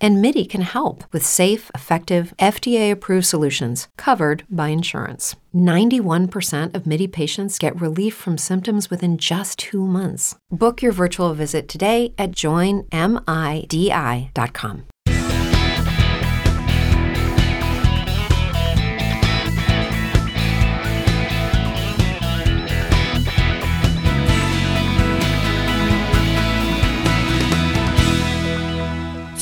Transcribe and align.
And 0.00 0.20
MIDI 0.20 0.44
can 0.44 0.62
help 0.62 1.04
with 1.12 1.24
safe, 1.24 1.70
effective, 1.74 2.34
FDA 2.38 2.90
approved 2.90 3.26
solutions 3.26 3.88
covered 3.96 4.44
by 4.50 4.68
insurance. 4.68 5.36
91% 5.54 6.74
of 6.74 6.86
MIDI 6.86 7.06
patients 7.06 7.58
get 7.58 7.80
relief 7.80 8.14
from 8.14 8.36
symptoms 8.38 8.90
within 8.90 9.18
just 9.18 9.58
two 9.58 9.86
months. 9.86 10.34
Book 10.50 10.82
your 10.82 10.92
virtual 10.92 11.32
visit 11.34 11.68
today 11.68 12.12
at 12.18 12.32
joinmidi.com. 12.32 12.86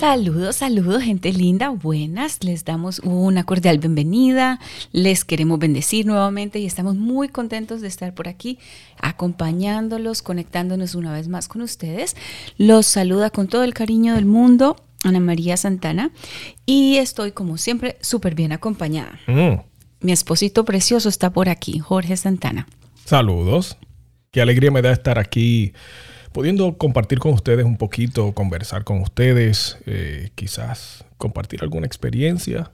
Saludos, 0.07 0.57
saludos, 0.57 1.03
gente 1.03 1.33
linda, 1.33 1.71
buenas. 1.71 2.45
Les 2.45 2.67
damos 2.67 2.99
una 2.99 3.45
cordial 3.45 3.79
bienvenida. 3.79 4.61
Les 4.93 5.25
queremos 5.25 5.59
bendecir 5.59 6.05
nuevamente 6.05 6.59
y 6.59 6.67
estamos 6.67 6.95
muy 6.95 7.31
contentos 7.31 7.81
de 7.81 7.89
estar 7.89 8.13
por 8.13 8.29
aquí 8.29 8.59
acompañándolos, 9.01 10.21
conectándonos 10.21 10.95
una 10.95 11.11
vez 11.11 11.29
más 11.29 11.49
con 11.49 11.63
ustedes. 11.63 12.17
Los 12.59 12.85
saluda 12.85 13.31
con 13.31 13.49
todo 13.49 13.65
el 13.65 13.73
cariño 13.73 14.15
del 14.15 14.27
mundo 14.27 14.77
Ana 15.05 15.21
María 15.21 15.57
Santana 15.57 16.11
y 16.67 16.99
estoy 16.99 17.33
como 17.33 17.57
siempre 17.57 17.97
súper 18.03 18.35
bien 18.35 18.53
acompañada. 18.53 19.19
Mm. 19.27 19.61
Mi 20.01 20.13
esposito 20.13 20.67
precioso 20.67 21.09
está 21.09 21.33
por 21.33 21.49
aquí, 21.49 21.79
Jorge 21.79 22.19
Santana. 22.19 22.69
Saludos. 23.07 23.79
Qué 24.33 24.43
alegría 24.43 24.71
me 24.71 24.83
da 24.83 24.93
estar 24.93 25.19
aquí 25.19 25.73
pudiendo 26.35 26.77
compartir 26.77 27.21
con 27.21 27.33
ustedes 27.33 27.65
un 27.65 27.79
poquito, 27.79 28.33
conversar 28.33 28.85
con 28.85 29.01
ustedes, 29.01 29.79
eh, 29.87 30.31
quizás 30.35 31.07
compartir 31.17 31.63
alguna 31.63 31.87
experiencia 31.87 32.73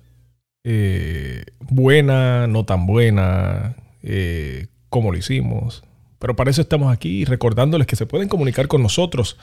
eh, 0.64 1.44
buena, 1.60 2.46
no 2.46 2.64
tan 2.64 2.86
buena, 2.86 3.76
eh, 4.02 4.66
cómo 4.88 5.12
lo 5.12 5.18
hicimos. 5.18 5.82
Pero 6.18 6.36
para 6.36 6.50
eso 6.50 6.62
estamos 6.62 6.90
aquí 6.90 7.26
recordándoles 7.26 7.86
que 7.86 7.96
se 7.96 8.06
pueden 8.06 8.28
comunicar 8.28 8.66
con 8.66 8.82
nosotros 8.82 9.36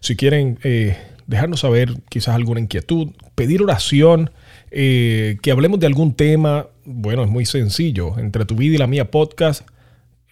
si 0.00 0.16
quieren 0.16 0.58
eh, 0.64 0.96
dejarnos 1.28 1.60
saber 1.60 1.94
quizás 2.08 2.34
alguna 2.34 2.60
inquietud, 2.60 3.08
pedir 3.36 3.62
oración, 3.62 4.30
que 4.70 5.50
hablemos 5.50 5.78
de 5.78 5.86
algún 5.86 6.14
tema. 6.14 6.66
Bueno, 6.84 7.22
es 7.22 7.30
muy 7.30 7.46
sencillo. 7.46 8.18
Entre 8.18 8.44
tu 8.44 8.56
vida 8.56 8.74
y 8.74 8.78
la 8.78 8.88
mía 8.88 9.10
podcast 9.12 9.66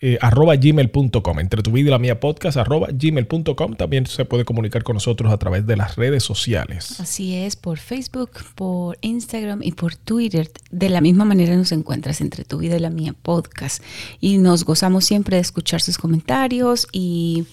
eh, 0.01 0.19
arroba 0.21 0.57
gmail.com. 0.57 1.41
Entre 1.41 1.63
tu 1.63 1.73
vida 1.73 1.89
y 1.89 1.91
la 1.91 1.99
mía 1.99 2.21
podcast, 2.21 2.57
arroba 2.57 2.89
gmail.com. 2.93 3.75
También 3.75 4.07
se 4.07 4.25
puede 4.25 4.45
comunicar 4.45 4.85
con 4.85 4.95
nosotros 4.95 5.33
a 5.33 5.39
través 5.39 5.67
de 5.67 5.77
las 5.77 5.97
redes 5.97 6.23
sociales. 6.23 7.01
Así 7.01 7.35
es, 7.35 7.57
por 7.57 7.79
Facebook, 7.79 8.31
por 8.55 8.99
Instagram 9.01 9.63
y 9.63 9.73
por 9.73 9.97
Twitter. 9.97 10.51
De 10.71 10.89
la 10.89 11.01
misma 11.01 11.25
manera 11.25 11.57
nos 11.57 11.73
encuentras 11.73 12.21
entre 12.21 12.45
tu 12.45 12.59
vida 12.59 12.77
y 12.77 12.81
la 12.81 12.91
mía 12.91 13.15
podcast. 13.21 13.83
Y 14.21 14.39
nos 14.39 14.65
gozamos 14.65 15.05
siempre 15.05 15.37
de 15.37 15.43
escuchar 15.43 15.81
sus 15.81 15.99
comentarios 15.99 16.87
y 16.93 17.47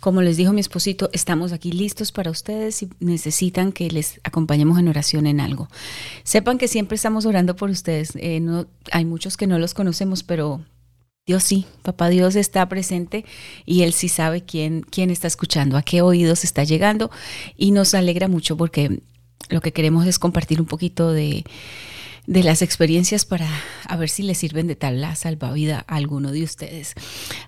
como 0.00 0.22
les 0.22 0.36
dijo 0.36 0.52
mi 0.52 0.60
esposito, 0.60 1.10
estamos 1.12 1.52
aquí 1.52 1.72
listos 1.72 2.12
para 2.12 2.30
ustedes 2.30 2.76
si 2.76 2.88
necesitan 3.00 3.72
que 3.72 3.90
les 3.90 4.20
acompañemos 4.24 4.78
en 4.78 4.88
oración 4.88 5.26
en 5.26 5.40
algo. 5.40 5.68
Sepan 6.22 6.58
que 6.58 6.68
siempre 6.68 6.96
estamos 6.96 7.26
orando 7.26 7.56
por 7.56 7.70
ustedes. 7.70 8.12
Eh, 8.16 8.40
no, 8.40 8.66
hay 8.92 9.04
muchos 9.04 9.36
que 9.36 9.46
no 9.46 9.58
los 9.58 9.74
conocemos, 9.74 10.22
pero 10.22 10.60
Dios 11.28 11.44
sí, 11.44 11.66
papá 11.82 12.08
Dios 12.08 12.36
está 12.36 12.66
presente 12.70 13.26
y 13.66 13.82
Él 13.82 13.92
sí 13.92 14.08
sabe 14.08 14.46
quién, 14.46 14.80
quién 14.80 15.10
está 15.10 15.26
escuchando, 15.26 15.76
a 15.76 15.82
qué 15.82 16.00
oídos 16.00 16.42
está 16.42 16.64
llegando 16.64 17.10
y 17.54 17.70
nos 17.70 17.92
alegra 17.92 18.28
mucho 18.28 18.56
porque 18.56 19.02
lo 19.50 19.60
que 19.60 19.74
queremos 19.74 20.06
es 20.06 20.18
compartir 20.18 20.58
un 20.58 20.66
poquito 20.66 21.12
de, 21.12 21.44
de 22.26 22.42
las 22.42 22.62
experiencias 22.62 23.26
para 23.26 23.46
a 23.84 23.96
ver 23.98 24.08
si 24.08 24.22
le 24.22 24.34
sirven 24.34 24.68
de 24.68 24.74
tabla 24.74 25.14
salvavida 25.16 25.84
a 25.86 25.96
alguno 25.96 26.32
de 26.32 26.44
ustedes. 26.44 26.94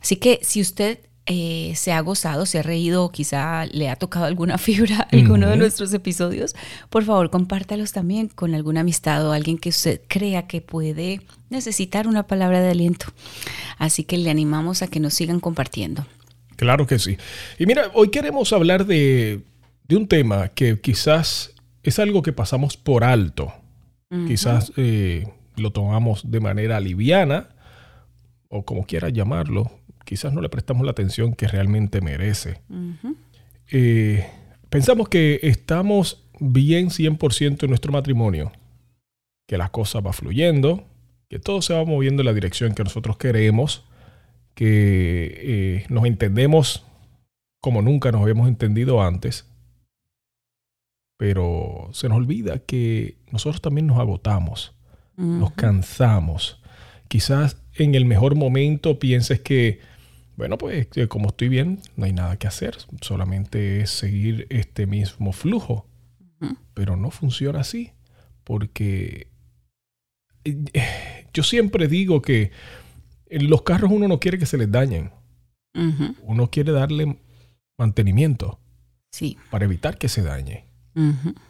Así 0.02 0.16
que 0.16 0.40
si 0.42 0.60
usted 0.60 0.98
eh, 1.32 1.74
se 1.76 1.92
ha 1.92 2.00
gozado, 2.00 2.44
se 2.44 2.58
ha 2.58 2.62
reído 2.62 3.10
quizá 3.10 3.64
le 3.66 3.88
ha 3.88 3.94
tocado 3.94 4.24
alguna 4.24 4.58
fibra 4.58 4.98
a 4.98 5.08
alguno 5.12 5.48
de 5.48 5.56
nuestros 5.56 5.94
episodios, 5.94 6.56
por 6.88 7.04
favor 7.04 7.30
compártalos 7.30 7.92
también 7.92 8.26
con 8.26 8.54
algún 8.54 8.76
amistad 8.76 9.24
o 9.24 9.32
alguien 9.32 9.56
que 9.56 9.68
usted 9.68 10.00
crea 10.08 10.48
que 10.48 10.60
puede 10.60 11.20
necesitar 11.48 12.08
una 12.08 12.24
palabra 12.24 12.60
de 12.60 12.70
aliento. 12.70 13.06
Así 13.78 14.02
que 14.02 14.18
le 14.18 14.28
animamos 14.30 14.82
a 14.82 14.88
que 14.88 14.98
nos 14.98 15.14
sigan 15.14 15.38
compartiendo. 15.38 16.04
Claro 16.56 16.86
que 16.86 16.98
sí. 16.98 17.16
Y 17.58 17.66
mira, 17.66 17.90
hoy 17.94 18.10
queremos 18.10 18.52
hablar 18.52 18.84
de, 18.84 19.40
de 19.86 19.96
un 19.96 20.08
tema 20.08 20.48
que 20.48 20.80
quizás 20.80 21.54
es 21.84 22.00
algo 22.00 22.22
que 22.22 22.32
pasamos 22.32 22.76
por 22.76 23.04
alto. 23.04 23.52
Quizás 24.26 24.72
eh, 24.76 25.28
lo 25.54 25.70
tomamos 25.70 26.28
de 26.28 26.40
manera 26.40 26.80
liviana 26.80 27.50
o 28.48 28.64
como 28.64 28.84
quiera 28.84 29.08
llamarlo. 29.08 29.70
Quizás 30.10 30.32
no 30.32 30.40
le 30.40 30.48
prestamos 30.48 30.84
la 30.84 30.90
atención 30.90 31.34
que 31.34 31.46
realmente 31.46 32.00
merece. 32.00 32.60
Eh, 33.70 34.26
pensamos 34.68 35.08
que 35.08 35.38
estamos 35.44 36.24
bien 36.40 36.88
100% 36.88 37.62
en 37.62 37.68
nuestro 37.68 37.92
matrimonio, 37.92 38.50
que 39.46 39.56
las 39.56 39.70
cosas 39.70 40.02
van 40.02 40.12
fluyendo, 40.12 40.82
que 41.28 41.38
todo 41.38 41.62
se 41.62 41.74
va 41.74 41.84
moviendo 41.84 42.22
en 42.22 42.26
la 42.26 42.32
dirección 42.32 42.74
que 42.74 42.82
nosotros 42.82 43.18
queremos, 43.18 43.84
que 44.54 45.32
eh, 45.42 45.86
nos 45.90 46.04
entendemos 46.06 46.84
como 47.60 47.80
nunca 47.80 48.10
nos 48.10 48.22
habíamos 48.22 48.48
entendido 48.48 49.00
antes, 49.00 49.48
pero 51.18 51.88
se 51.92 52.08
nos 52.08 52.18
olvida 52.18 52.58
que 52.58 53.16
nosotros 53.30 53.62
también 53.62 53.86
nos 53.86 54.00
agotamos, 54.00 54.74
nos 55.16 55.52
cansamos. 55.52 56.60
Quizás 57.06 57.62
en 57.74 57.94
el 57.94 58.06
mejor 58.06 58.34
momento 58.34 58.98
pienses 58.98 59.38
que, 59.38 59.88
bueno, 60.40 60.56
pues 60.56 60.86
que 60.86 61.06
como 61.06 61.28
estoy 61.28 61.50
bien, 61.50 61.80
no 61.96 62.06
hay 62.06 62.14
nada 62.14 62.38
que 62.38 62.46
hacer, 62.46 62.78
solamente 63.02 63.82
es 63.82 63.90
seguir 63.90 64.46
este 64.48 64.86
mismo 64.86 65.32
flujo. 65.34 65.86
Pero 66.72 66.96
no 66.96 67.10
funciona 67.10 67.60
así, 67.60 67.92
porque 68.42 69.26
eh, 70.44 71.26
yo 71.34 71.42
siempre 71.42 71.88
digo 71.88 72.22
que 72.22 72.52
en 73.26 73.50
los 73.50 73.60
carros 73.60 73.90
uno 73.92 74.08
no 74.08 74.18
quiere 74.18 74.38
que 74.38 74.46
se 74.46 74.56
les 74.56 74.72
dañen, 74.72 75.10
uno 76.22 76.48
quiere 76.50 76.72
darle 76.72 77.18
mantenimiento 77.78 78.58
Sí. 79.12 79.36
para 79.50 79.66
evitar 79.66 79.98
que 79.98 80.08
se 80.08 80.22
dañe. 80.22 80.64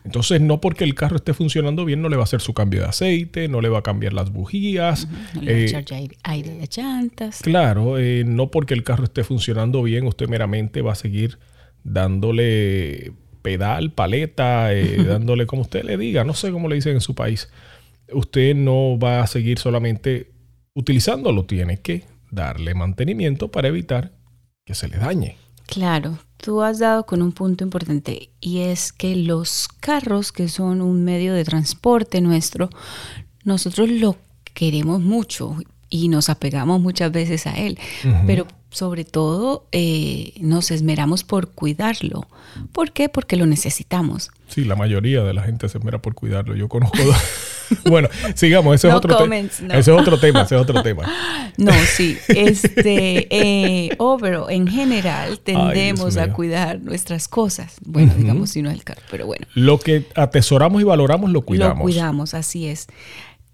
Entonces, 0.04 0.40
no 0.40 0.60
porque 0.60 0.84
el 0.84 0.94
carro 0.94 1.16
esté 1.16 1.34
funcionando 1.34 1.84
bien, 1.84 2.02
no 2.02 2.08
le 2.08 2.16
va 2.16 2.22
a 2.22 2.24
hacer 2.24 2.40
su 2.40 2.52
cambio 2.54 2.82
de 2.82 2.88
aceite, 2.88 3.48
no 3.48 3.60
le 3.60 3.68
va 3.68 3.78
a 3.78 3.82
cambiar 3.82 4.12
las 4.12 4.30
bujías, 4.30 5.08
No 5.34 5.42
le 5.42 5.52
va 5.52 5.56
a 5.56 5.60
Eh, 5.60 5.64
echar 5.64 5.84
aire, 5.92 6.16
aire 6.22 6.50
de 6.54 6.68
llantas. 6.70 7.40
Claro, 7.42 7.98
eh, 7.98 8.24
no 8.26 8.50
porque 8.50 8.74
el 8.74 8.84
carro 8.84 9.04
esté 9.04 9.24
funcionando 9.24 9.82
bien, 9.82 10.06
usted 10.06 10.28
meramente 10.28 10.82
va 10.82 10.92
a 10.92 10.96
seguir 10.96 11.38
dándole 11.82 13.12
pedal, 13.42 13.92
paleta, 13.92 14.72
eh, 14.74 15.02
dándole 15.04 15.46
como 15.46 15.62
usted 15.62 15.84
le 15.84 15.96
diga, 15.96 16.24
no 16.24 16.34
sé 16.34 16.50
cómo 16.52 16.68
le 16.68 16.74
dicen 16.76 16.94
en 16.94 17.00
su 17.00 17.14
país. 17.14 17.48
Usted 18.12 18.54
no 18.54 18.98
va 18.98 19.22
a 19.22 19.26
seguir 19.26 19.58
solamente 19.58 20.32
utilizándolo, 20.74 21.44
tiene 21.46 21.78
que 21.80 22.04
darle 22.30 22.74
mantenimiento 22.74 23.50
para 23.50 23.68
evitar 23.68 24.12
que 24.64 24.74
se 24.74 24.88
le 24.88 24.98
dañe. 24.98 25.36
Claro, 25.66 26.18
tú 26.40 26.62
has 26.62 26.78
dado 26.78 27.04
con 27.06 27.22
un 27.22 27.32
punto 27.32 27.64
importante 27.64 28.30
y 28.40 28.60
es 28.60 28.92
que 28.92 29.16
los 29.16 29.68
carros, 29.80 30.32
que 30.32 30.48
son 30.48 30.80
un 30.80 31.04
medio 31.04 31.34
de 31.34 31.44
transporte 31.44 32.20
nuestro, 32.20 32.70
nosotros 33.44 33.88
lo 33.88 34.16
queremos 34.54 35.00
mucho 35.00 35.56
y 35.88 36.08
nos 36.08 36.28
apegamos 36.28 36.80
muchas 36.80 37.12
veces 37.12 37.46
a 37.46 37.52
él, 37.56 37.78
pero 38.26 38.46
sobre 38.70 39.04
todo 39.04 39.66
eh, 39.72 40.32
nos 40.40 40.70
esmeramos 40.70 41.24
por 41.24 41.50
cuidarlo. 41.50 42.26
¿Por 42.72 42.92
qué? 42.92 43.08
Porque 43.08 43.36
lo 43.36 43.46
necesitamos. 43.46 44.30
Sí, 44.48 44.64
la 44.64 44.76
mayoría 44.76 45.22
de 45.22 45.34
la 45.34 45.42
gente 45.42 45.68
se 45.68 45.78
mira 45.80 46.00
por 46.00 46.14
cuidarlo. 46.14 46.54
Yo 46.54 46.68
conozco. 46.68 46.98
bueno, 47.84 48.08
sigamos, 48.34 48.76
ese 48.76 48.88
es 48.88 48.94
otro 48.94 49.16
tema. 49.16 49.36
no. 49.36 49.74
Ese 49.74 49.78
es 49.78 49.88
otro 49.88 50.18
tema, 50.18 50.42
ese 50.42 50.56
es 50.56 50.60
otro 50.60 50.82
tema. 50.82 51.04
No, 51.56 51.72
sí, 51.72 52.16
este, 52.28 53.26
eh, 53.28 53.90
oh, 53.98 54.16
pero 54.18 54.48
en 54.48 54.66
general 54.66 55.40
tendemos 55.40 56.16
a 56.16 56.32
cuidar 56.32 56.80
nuestras 56.80 57.28
cosas. 57.28 57.76
Bueno, 57.84 58.14
digamos 58.16 58.50
si 58.50 58.62
no 58.62 58.70
es 58.70 58.76
el 58.76 58.84
carro, 58.84 59.02
pero 59.10 59.26
bueno. 59.26 59.46
Lo 59.54 59.78
que 59.78 60.06
atesoramos 60.14 60.80
y 60.80 60.84
valoramos 60.84 61.30
lo 61.30 61.42
cuidamos. 61.42 61.78
Lo 61.78 61.82
cuidamos, 61.82 62.32
así 62.32 62.66
es. 62.66 62.86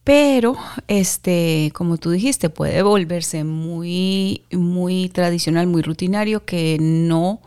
Pero, 0.06 0.56
este, 0.86 1.72
como 1.74 1.96
tú 1.96 2.12
dijiste, 2.12 2.48
puede 2.48 2.80
volverse 2.82 3.42
muy, 3.42 4.42
muy 4.52 5.08
tradicional, 5.08 5.66
muy 5.66 5.82
rutinario, 5.82 6.44
que 6.44 6.76
no 6.80 7.40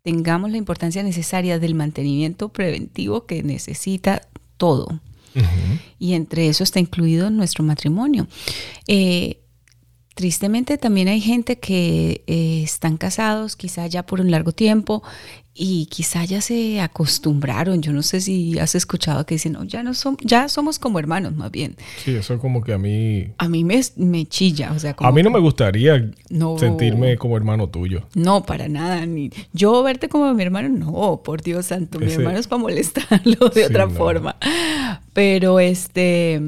tengamos 0.00 0.50
la 0.50 0.56
importancia 0.56 1.02
necesaria 1.02 1.58
del 1.58 1.74
mantenimiento 1.74 2.48
preventivo 2.48 3.26
que 3.26 3.42
necesita 3.42 4.22
todo. 4.56 4.98
Y 5.98 6.14
entre 6.14 6.48
eso 6.48 6.64
está 6.64 6.80
incluido 6.80 7.28
nuestro 7.28 7.64
matrimonio. 7.64 8.26
Eh, 8.88 9.42
tristemente 10.14 10.78
también 10.78 11.08
hay 11.08 11.20
gente 11.20 11.58
que 11.58 12.24
eh, 12.26 12.62
están 12.62 12.96
casados 12.96 13.56
quizá 13.56 13.86
ya 13.88 14.06
por 14.06 14.22
un 14.22 14.30
largo 14.30 14.52
tiempo 14.52 15.02
y 15.52 15.86
quizá 15.86 16.24
ya 16.24 16.40
se 16.40 16.80
acostumbraron. 16.80 17.82
Yo 17.82 17.92
no 17.92 18.02
sé 18.02 18.20
si 18.20 18.58
has 18.58 18.74
escuchado 18.74 19.26
que 19.26 19.34
dicen, 19.34 19.52
no, 19.52 19.64
ya 19.64 19.82
no 19.82 19.94
somos, 19.94 20.20
ya 20.22 20.48
somos 20.48 20.78
como 20.78 20.98
hermanos 20.98 21.34
más 21.34 21.50
bien. 21.50 21.76
Sí, 22.04 22.14
eso 22.14 22.34
es 22.34 22.40
como 22.40 22.62
que 22.62 22.72
a 22.72 22.78
mí... 22.78 23.32
A 23.38 23.48
mí 23.48 23.64
me, 23.64 23.80
me 23.96 24.26
chilla, 24.26 24.72
o 24.72 24.78
sea, 24.78 24.94
como 24.94 25.08
A 25.08 25.12
mí 25.12 25.22
no 25.22 25.30
me 25.30 25.40
gustaría 25.40 26.10
sentirme 26.58 27.16
como 27.18 27.36
hermano 27.36 27.68
tuyo. 27.68 28.06
No, 28.14 28.44
para 28.44 28.68
nada. 28.68 29.04
Ni 29.06 29.30
yo 29.52 29.82
verte 29.82 30.08
como 30.08 30.32
mi 30.34 30.42
hermano, 30.42 30.68
no, 30.68 31.22
por 31.22 31.42
Dios 31.42 31.66
santo, 31.66 31.98
mi 31.98 32.12
hermano 32.12 32.38
es 32.38 32.46
para 32.46 32.62
molestarlo 32.62 33.48
de 33.54 33.66
otra 33.66 33.88
forma. 33.88 34.36
Pero 35.12 35.58
este 35.58 36.40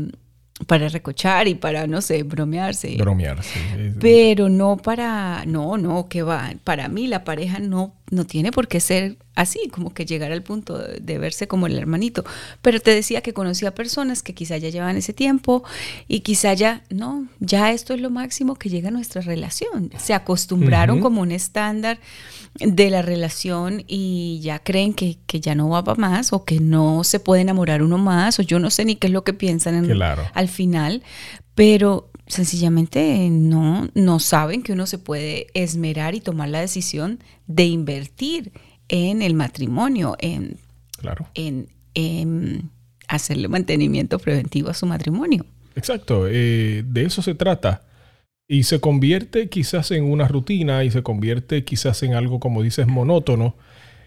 para 0.66 0.88
recochar 0.88 1.48
y 1.48 1.54
para, 1.54 1.86
no 1.86 2.00
sé, 2.00 2.22
bromearse. 2.22 2.96
Bromearse. 2.96 3.94
Pero 4.00 4.48
no 4.48 4.76
para, 4.76 5.44
no, 5.46 5.76
no, 5.76 6.08
que 6.08 6.22
va. 6.22 6.52
Para 6.62 6.88
mí 6.88 7.06
la 7.08 7.24
pareja 7.24 7.58
no, 7.58 7.94
no 8.12 8.26
tiene 8.26 8.52
por 8.52 8.68
qué 8.68 8.78
ser 8.78 9.16
así, 9.34 9.70
como 9.72 9.94
que 9.94 10.04
llegar 10.04 10.32
al 10.32 10.42
punto 10.42 10.76
de, 10.78 11.18
verse 11.18 11.48
como 11.48 11.66
el 11.66 11.76
hermanito. 11.78 12.24
Pero 12.60 12.78
te 12.78 12.94
decía 12.94 13.22
que 13.22 13.32
conocía 13.32 13.74
personas 13.74 14.22
que 14.22 14.34
quizá 14.34 14.58
ya 14.58 14.68
llevan 14.68 14.98
ese 14.98 15.14
tiempo 15.14 15.64
y 16.08 16.20
quizá 16.20 16.52
ya, 16.52 16.84
no, 16.90 17.26
ya 17.40 17.72
esto 17.72 17.94
es 17.94 18.00
lo 18.00 18.10
máximo 18.10 18.54
que 18.56 18.68
llega 18.68 18.88
a 18.88 18.92
nuestra 18.92 19.22
relación. 19.22 19.90
Se 19.96 20.12
acostumbraron 20.12 21.00
como 21.00 21.22
un 21.22 21.32
estándar 21.32 21.98
de 22.54 22.90
la 22.90 23.00
relación 23.00 23.82
y 23.86 24.40
ya 24.42 24.58
creen 24.58 24.92
que, 24.92 25.16
ya 25.26 25.54
no 25.54 25.70
va 25.70 25.82
para 25.82 25.98
más 25.98 26.34
o 26.34 26.44
que 26.44 26.60
no 26.60 27.02
se 27.02 27.18
puede 27.18 27.40
enamorar 27.40 27.82
uno 27.82 27.96
más 27.96 28.38
o 28.38 28.42
yo 28.42 28.58
no 28.58 28.70
sé 28.70 28.84
ni 28.84 28.96
qué 28.96 29.06
es 29.06 29.12
lo 29.12 29.24
que 29.24 29.32
piensan 29.32 29.90
al 30.34 30.48
final, 30.48 31.02
pero 31.54 32.11
sencillamente 32.32 33.28
no, 33.30 33.88
no 33.94 34.18
saben 34.18 34.62
que 34.62 34.72
uno 34.72 34.86
se 34.86 34.98
puede 34.98 35.48
esmerar 35.52 36.14
y 36.14 36.20
tomar 36.20 36.48
la 36.48 36.60
decisión 36.60 37.18
de 37.46 37.64
invertir 37.64 38.52
en 38.88 39.20
el 39.20 39.34
matrimonio, 39.34 40.16
en, 40.18 40.56
claro. 40.98 41.28
en, 41.34 42.70
hacerle 43.06 43.48
mantenimiento 43.48 44.18
preventivo 44.18 44.70
a 44.70 44.74
su 44.74 44.86
matrimonio. 44.86 45.44
Exacto, 45.76 46.26
eh, 46.26 46.82
de 46.86 47.04
eso 47.04 47.20
se 47.20 47.34
trata. 47.34 47.82
Y 48.48 48.62
se 48.62 48.80
convierte 48.80 49.50
quizás 49.50 49.90
en 49.90 50.04
una 50.04 50.26
rutina 50.26 50.84
y 50.84 50.90
se 50.90 51.02
convierte 51.02 51.64
quizás 51.64 52.02
en 52.02 52.14
algo, 52.14 52.40
como 52.40 52.62
dices, 52.62 52.86
monótono. 52.86 53.56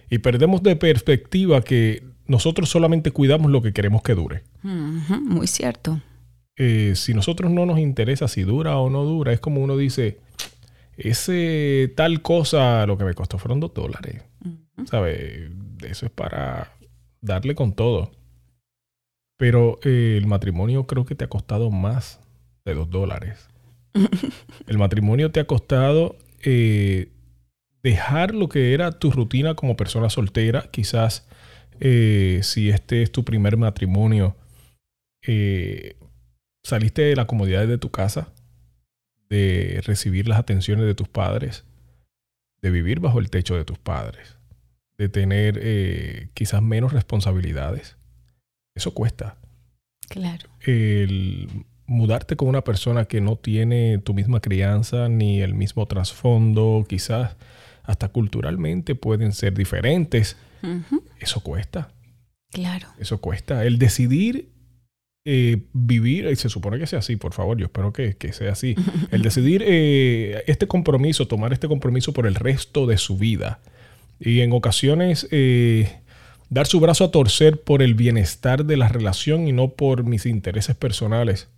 Y 0.10 0.20
perdemos 0.20 0.64
de 0.64 0.76
perspectiva 0.76 1.62
que 1.62 2.04
nosotros 2.26 2.70
solamente 2.70 3.12
cuidamos 3.12 3.52
lo 3.52 3.62
que 3.62 3.74
queremos 3.74 4.02
que 4.02 4.16
dure. 4.16 4.44
muy 4.64 5.46
cierto. 5.46 6.02
Eh, 6.58 6.94
si 6.96 7.14
nosotros 7.14 7.52
no 7.52 7.66
nos 7.66 7.80
interesa 7.80 8.28
si 8.28 8.44
dura 8.44 8.78
o 8.78 8.90
no 8.90 9.04
dura, 9.04 9.34
es 9.34 9.40
como 9.40 9.62
uno 9.62 9.78
dice, 9.78 10.20
ese 10.98 11.92
tal 11.96 12.22
cosa, 12.22 12.86
lo 12.86 12.98
que 12.98 13.04
me 13.04 13.14
costó 13.14 13.38
fueron 13.38 13.60
dos 13.60 13.74
dólares. 13.74 14.24
¿Sabes? 14.86 15.52
Eso 15.84 16.06
es 16.06 16.12
para 16.12 16.72
darle 17.22 17.56
con 17.56 17.74
todo. 17.74 18.12
Pero 19.38 19.80
eh, 19.84 20.16
el 20.18 20.28
matrimonio 20.28 20.86
creo 20.86 21.06
que 21.06 21.16
te 21.16 21.26
ha 21.26 21.30
costado 21.30 21.72
más 21.72 22.20
de 22.64 22.74
dos 22.74 22.90
dólares. 22.90 23.50
el 24.68 24.78
matrimonio 24.78 25.32
te 25.32 25.40
ha 25.42 25.48
costado 25.48 26.18
eh, 26.44 27.10
dejar 27.84 28.34
lo 28.34 28.48
que 28.48 28.74
era 28.74 28.92
tu 28.94 29.12
rutina 29.12 29.56
como 29.56 29.76
persona 29.76 30.10
soltera. 30.10 30.70
Quizás 30.72 31.28
eh, 31.80 32.40
si 32.44 32.70
este 32.70 33.02
es 33.02 33.12
tu 33.12 33.26
primer 33.26 33.58
matrimonio, 33.58 34.36
saliste 36.66 37.04
de 37.04 37.16
la 37.16 37.28
comodidad 37.28 37.66
de 37.66 37.78
tu 37.78 37.92
casa, 37.92 38.28
de 39.30 39.82
recibir 39.86 40.28
las 40.28 40.40
atenciones 40.40 40.86
de 40.86 40.96
tus 40.96 41.08
padres, 41.08 41.64
de 42.62 42.72
vivir 42.72 43.00
bajo 43.00 43.20
el 43.20 43.30
techo 43.30 43.56
de 43.56 43.64
tus 43.64 43.78
padres 43.78 44.36
de 44.98 45.10
tener 45.10 45.60
eh, 45.62 46.30
quizás 46.34 46.62
menos 46.62 46.94
responsabilidades. 46.94 47.98
Eso 48.74 48.94
cuesta. 48.94 49.38
Claro. 50.10 50.50
El 50.62 51.66
mudarte 51.88 52.36
con 52.36 52.48
una 52.48 52.64
persona 52.64 53.06
que 53.06 53.22
no 53.22 53.36
tiene 53.36 54.00
tu 54.00 54.14
misma 54.14 54.40
crianza 54.40 55.10
ni 55.10 55.42
el 55.42 55.54
mismo 55.54 55.86
trasfondo, 55.86 56.86
quizás 56.88 57.36
hasta 57.84 58.10
culturalmente 58.10 58.96
pueden 58.96 59.34
ser 59.34 59.54
diferentes. 59.54 60.38
Eso 61.20 61.42
cuesta. 61.42 61.90
Claro. 62.52 62.88
Eso 62.98 63.20
cuesta. 63.22 63.66
El 63.66 63.78
decidir 63.78 64.50
eh, 65.26 65.64
vivir, 65.74 66.28
y 66.32 66.36
se 66.36 66.50
supone 66.50 66.78
que 66.78 66.88
sea 66.88 67.00
así, 67.00 67.16
por 67.16 67.34
favor, 67.34 67.58
yo 67.58 67.66
espero 67.66 67.92
que, 67.92 68.16
sea 68.32 68.52
así. 68.52 68.76
El 69.12 69.24
decidir 69.24 69.64
eh, 69.66 70.44
este 70.48 70.68
compromiso, 70.68 71.28
tomar 71.28 71.52
este 71.52 71.68
compromiso 71.68 72.14
por 72.14 72.28
el 72.28 72.36
resto 72.36 72.86
de 72.86 72.98
su 72.98 73.18
vida 73.18 73.60
y 74.20 74.42
en 74.42 74.54
ocasiones 74.54 75.28
eh, 75.32 76.00
dar 76.50 76.68
su 76.68 76.80
brazo 76.80 77.04
a 77.04 77.12
torcer 77.12 77.62
por 77.62 77.82
el 77.82 77.96
bienestar 77.96 78.66
de 78.66 78.78
la 78.78 78.88
relación 78.88 79.48
y 79.48 79.52
no 79.52 79.70
por 79.70 80.04
mis 80.04 80.26
intereses 80.26 80.76
personales. 80.76 81.50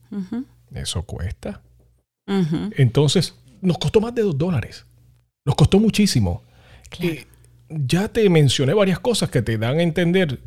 Eso 0.73 1.03
cuesta. 1.03 1.61
Entonces, 2.25 3.35
nos 3.61 3.77
costó 3.77 4.01
más 4.01 4.15
de 4.15 4.21
dos 4.21 4.37
dólares. 4.37 4.85
Nos 5.45 5.55
costó 5.55 5.79
muchísimo. 5.79 6.43
Eh, 6.99 7.25
ya 7.69 8.07
te 8.07 8.29
mencioné 8.29 8.73
varias 8.73 8.99
cosas 8.99 9.29
que 9.29 9.41
te 9.41 9.57
dan 9.57 9.79
a 9.79 9.83
entender. 9.83 10.39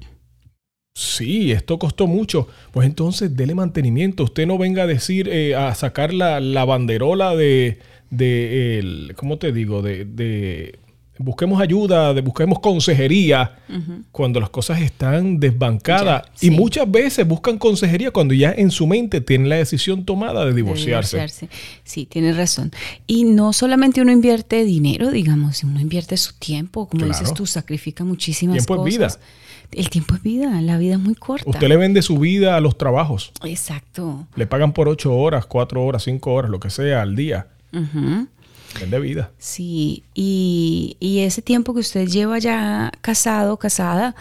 Sí, 0.95 1.53
esto 1.53 1.79
costó 1.79 2.07
mucho. 2.07 2.49
Pues 2.73 2.87
entonces, 2.87 3.37
dele 3.37 3.55
mantenimiento. 3.55 4.25
Usted 4.25 4.47
no 4.47 4.59
venga 4.59 4.83
a 4.83 4.87
decir, 4.87 5.29
eh, 5.29 5.55
a 5.55 5.75
sacar 5.75 6.13
la, 6.13 6.65
banderola 6.65 7.37
de, 7.37 7.79
de 8.11 8.79
el, 8.79 9.13
¿cómo 9.17 9.39
te 9.39 9.53
digo? 9.53 9.83
de, 9.83 10.05
busquemos 11.21 11.61
ayuda, 11.61 12.15
de, 12.15 12.23
busquemos 12.23 12.61
consejería 12.61 13.59
cuando 14.11 14.41
las 14.41 14.51
cosas 14.51 14.81
están 14.81 15.39
desbancadas. 15.39 16.25
Y 16.41 16.51
muchas 16.51 16.91
veces 16.91 17.27
buscan 17.27 17.59
consejería 17.59 18.11
cuando 18.11 18.35
ya 18.35 18.53
en 18.53 18.71
su 18.71 18.87
mente 18.87 19.21
tienen 19.21 19.49
la 19.49 19.57
decisión 19.57 20.05
tomada 20.05 20.45
de 20.45 20.55
divorciarse. 20.55 21.49
Sí, 21.85 22.07
tienes 22.07 22.37
razón. 22.37 22.73
Y 23.07 23.25
no 23.25 23.53
solamente 23.53 24.01
uno 24.01 24.13
invierte 24.13 24.65
dinero, 24.65 25.11
digamos, 25.11 25.63
uno 25.63 25.81
invierte 25.81 26.17
su 26.17 26.33
tiempo, 26.35 26.89
como 26.89 27.07
dices 27.07 27.33
tú, 27.35 27.47
sacrifica 27.47 28.03
muchísimas 28.05 28.55
tiempo 28.57 28.77
cosas. 28.77 28.93
Es 28.93 28.99
vida. 28.99 29.27
El 29.73 29.89
tiempo 29.89 30.15
es 30.15 30.23
vida, 30.23 30.61
la 30.63 30.79
vida 30.79 30.95
es 30.95 31.01
muy 31.01 31.15
corta. 31.15 31.49
Usted 31.49 31.69
le 31.69 31.77
vende 31.77 32.03
su 32.03 32.19
vida 32.19 32.57
a 32.57 32.61
los 32.61 32.77
trabajos. 32.77 33.33
Exacto. 33.45 34.27
Le 34.35 34.47
pagan 34.47 34.73
por 34.73 34.89
ocho 34.89 35.15
horas, 35.15 35.47
cuatro 35.47 35.85
horas, 35.85 36.05
cinco 36.05 36.33
horas, 36.33 36.51
lo 36.51 36.59
que 36.59 36.71
sea 36.71 37.03
al 37.03 37.15
día. 37.15 37.47
Es 38.81 38.91
de 38.91 39.01
vida. 39.01 39.31
Sí, 39.39 40.05
y, 40.15 40.97
ese 41.01 41.43
tiempo 41.43 41.75
que 41.75 41.81
usted 41.81 42.07
lleva 42.07 42.39
ya 42.39 42.93
casado, 43.01 43.57
casada, 43.57 44.15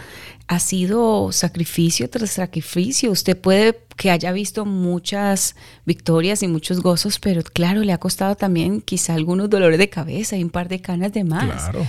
ha 0.48 0.60
sido 0.60 1.32
sacrificio 1.32 2.10
tras 2.10 2.32
sacrificio. 2.32 3.12
Usted 3.12 3.38
puede 3.38 3.80
que 3.96 4.12
haya 4.12 4.32
visto 4.32 4.66
muchas 4.66 5.56
victorias 5.86 6.42
y 6.44 6.48
muchos 6.48 6.82
gozos, 6.82 7.20
pero 7.20 7.44
claro, 7.44 7.82
le 7.82 7.94
ha 7.94 8.00
costado 8.00 8.36
también 8.36 8.82
quizá 8.82 9.14
algunos 9.14 9.50
dolores 9.50 9.78
de 9.78 9.90
cabeza 9.90 10.38
y 10.38 10.44
un 10.44 10.50
par 10.50 10.68
de 10.68 10.82
canas 10.82 11.14
de 11.14 11.24
más. 11.24 11.46
Claro. 11.46 11.86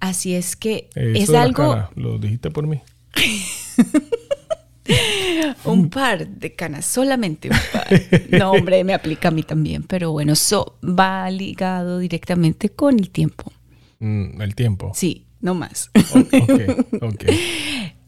Así 0.00 0.34
es 0.34 0.56
que 0.56 0.88
es 0.94 1.30
algo... 1.30 1.88
lo 1.94 2.18
dijiste 2.18 2.50
por 2.50 2.66
mí. 2.66 2.80
un 5.64 5.90
par 5.90 6.28
de 6.28 6.54
canas, 6.54 6.86
solamente 6.86 7.50
un 7.50 7.56
par. 7.72 7.88
No, 8.30 8.52
hombre, 8.52 8.84
me 8.84 8.94
aplica 8.94 9.28
a 9.28 9.30
mí 9.30 9.42
también, 9.42 9.82
pero 9.84 10.12
bueno, 10.12 10.32
eso 10.32 10.78
va 10.82 11.30
ligado 11.30 11.98
directamente 11.98 12.70
con 12.70 12.98
el 12.98 13.10
tiempo. 13.10 13.52
Mm, 14.00 14.40
el 14.40 14.54
tiempo. 14.54 14.92
Sí, 14.94 15.26
no 15.40 15.54
más. 15.54 15.90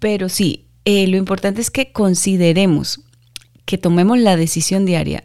Pero 0.01 0.29
sí, 0.29 0.67
eh, 0.85 1.07
lo 1.07 1.17
importante 1.17 1.61
es 1.61 1.71
que 1.71 1.93
consideremos, 1.93 3.01
que 3.65 3.79
tomemos 3.79 4.19
la 4.19 4.37
decisión 4.37 4.85
diaria 4.85 5.25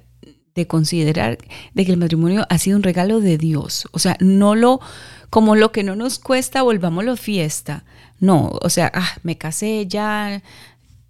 de 0.59 0.67
considerar 0.67 1.37
de 1.73 1.85
que 1.85 1.91
el 1.91 1.97
matrimonio 1.97 2.45
ha 2.49 2.57
sido 2.57 2.77
un 2.77 2.83
regalo 2.83 3.19
de 3.19 3.37
Dios. 3.37 3.87
O 3.91 3.99
sea, 3.99 4.15
no 4.19 4.55
lo, 4.55 4.79
como 5.29 5.55
lo 5.55 5.71
que 5.71 5.83
no 5.83 5.95
nos 5.95 6.19
cuesta, 6.19 6.61
volvámoslo 6.61 7.17
fiesta. 7.17 7.83
No, 8.19 8.51
o 8.61 8.69
sea, 8.69 8.91
ah, 8.93 9.17
me 9.23 9.37
casé 9.37 9.87
ya, 9.87 10.43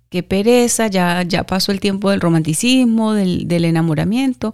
qué 0.09 0.23
pereza, 0.23 0.87
ya, 0.87 1.23
ya 1.23 1.43
pasó 1.43 1.71
el 1.71 1.79
tiempo 1.79 2.09
del 2.09 2.21
romanticismo, 2.21 3.13
del, 3.13 3.65
enamoramiento. 3.65 4.53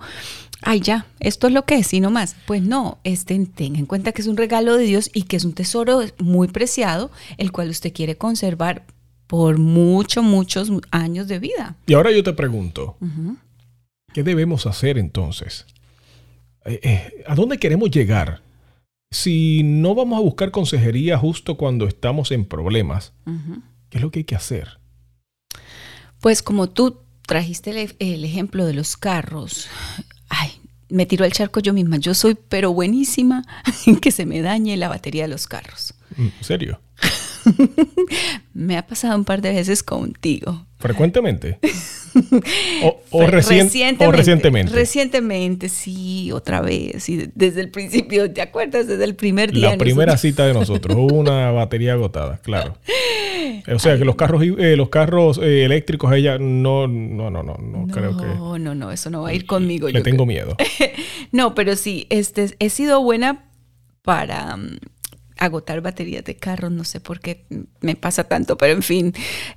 Ay, 0.61 0.79
ya, 0.79 1.05
esto 1.19 1.47
es 1.47 1.53
lo 1.53 1.65
que 1.65 1.75
es, 1.75 1.93
y 1.93 1.99
no 1.99 2.11
más. 2.11 2.35
Pues 2.47 2.63
no, 2.63 2.97
este, 3.03 3.37
tenga 3.45 3.77
en 3.77 3.85
cuenta 3.85 4.13
que 4.13 4.21
es 4.21 4.27
un 4.27 4.37
regalo 4.37 4.77
de 4.77 4.85
Dios 4.85 5.11
y 5.13 5.23
que 5.23 5.37
es 5.37 5.45
un 5.45 5.53
tesoro 5.53 6.01
muy 6.19 6.47
preciado, 6.47 7.11
el 7.37 7.51
cual 7.51 7.69
usted 7.69 7.93
quiere 7.93 8.17
conservar 8.17 8.83
por 9.27 9.57
muchos, 9.57 10.23
muchos 10.23 10.71
años 10.91 11.27
de 11.27 11.39
vida. 11.39 11.75
Y 11.87 11.93
ahora 11.93 12.11
yo 12.11 12.23
te 12.23 12.33
pregunto, 12.33 12.95
¿qué 14.15 14.23
debemos 14.23 14.65
hacer 14.65 14.97
entonces? 14.97 15.65
Eh, 16.63 16.79
eh, 16.83 17.23
¿A 17.27 17.35
dónde 17.35 17.57
queremos 17.57 17.91
llegar? 17.91 18.41
Si 19.11 19.61
no 19.61 19.93
vamos 19.93 20.17
a 20.17 20.21
buscar 20.21 20.51
consejería 20.51 21.17
justo 21.17 21.57
cuando 21.57 21.85
estamos 21.85 22.31
en 22.31 22.45
problemas. 22.45 23.11
¿qué 23.89 23.97
es 23.97 24.01
lo 24.01 24.11
que 24.11 24.19
hay 24.19 24.23
que 24.23 24.37
hacer? 24.37 24.79
Pues 26.21 26.41
como 26.41 26.69
tú 26.69 27.01
trajiste 27.27 27.71
el, 27.71 27.95
el 27.99 28.23
ejemplo 28.23 28.65
de 28.65 28.73
los 28.73 28.95
carros, 28.95 29.67
ay, 30.29 30.61
me 30.87 31.05
tiro 31.05 31.25
al 31.25 31.33
charco 31.33 31.59
yo 31.59 31.73
misma. 31.73 31.97
Yo 31.97 32.13
soy 32.13 32.37
pero 32.47 32.71
buenísima 32.71 33.43
en 33.85 33.97
que 33.97 34.11
se 34.11 34.25
me 34.25 34.41
dañe 34.41 34.77
la 34.77 34.87
batería 34.87 35.23
de 35.23 35.29
los 35.29 35.45
carros. 35.45 35.93
¿En 36.17 36.31
serio? 36.39 36.79
Me 38.53 38.77
ha 38.77 38.85
pasado 38.87 39.15
un 39.17 39.25
par 39.25 39.41
de 39.41 39.51
veces 39.53 39.83
contigo. 39.83 40.65
¿Frecuentemente? 40.79 41.57
o, 42.83 42.87
o 43.11 43.17
Fue 43.19 43.27
recien- 43.27 43.97
o 43.99 44.11
recientemente. 44.11 44.71
Recientemente, 44.73 45.69
sí, 45.69 46.31
otra 46.31 46.61
vez. 46.61 47.07
Y 47.09 47.29
desde 47.33 47.61
el 47.61 47.69
principio, 47.71 48.31
¿te 48.31 48.41
acuerdas? 48.41 48.87
Desde 48.87 49.03
el 49.03 49.15
primer 49.15 49.51
día. 49.51 49.71
La 49.71 49.77
primera 49.77 50.13
nosotros- 50.13 50.21
cita 50.21 50.45
de 50.47 50.53
nosotros, 50.53 50.95
hubo 50.97 51.15
una 51.15 51.51
batería 51.51 51.93
agotada, 51.93 52.37
claro. 52.37 52.77
O 53.73 53.79
sea 53.79 53.97
que 53.97 54.05
los 54.05 54.15
carros, 54.15 54.43
eh, 54.43 54.75
los 54.75 54.89
carros 54.89 55.39
eh, 55.41 55.65
eléctricos, 55.65 56.13
ella 56.13 56.37
no, 56.37 56.87
no, 56.87 57.29
no, 57.31 57.41
no, 57.43 57.57
no, 57.57 57.57
No, 57.57 57.87
creo 57.87 58.15
que 58.17 58.25
no, 58.25 58.57
no, 58.75 58.91
eso 58.91 59.09
no 59.09 59.23
va 59.23 59.29
a 59.29 59.33
ir 59.33 59.45
conmigo. 59.45 59.87
le 59.87 59.93
yo 59.95 60.03
tengo 60.03 60.25
creo. 60.25 60.45
miedo. 60.45 60.57
No, 61.31 61.55
pero 61.55 61.75
sí, 61.75 62.05
este, 62.09 62.55
he 62.59 62.69
sido 62.69 63.01
buena 63.03 63.45
para 64.03 64.55
mm, 64.57 64.77
agotar 65.37 65.81
baterías 65.81 66.23
de 66.23 66.35
carros, 66.35 66.71
no 66.71 66.83
sé 66.83 66.99
por 66.99 67.19
qué 67.19 67.45
me 67.81 67.95
pasa 67.95 68.25
tanto, 68.25 68.57
pero 68.57 68.73
en 68.73 68.83
fin. 68.83 69.13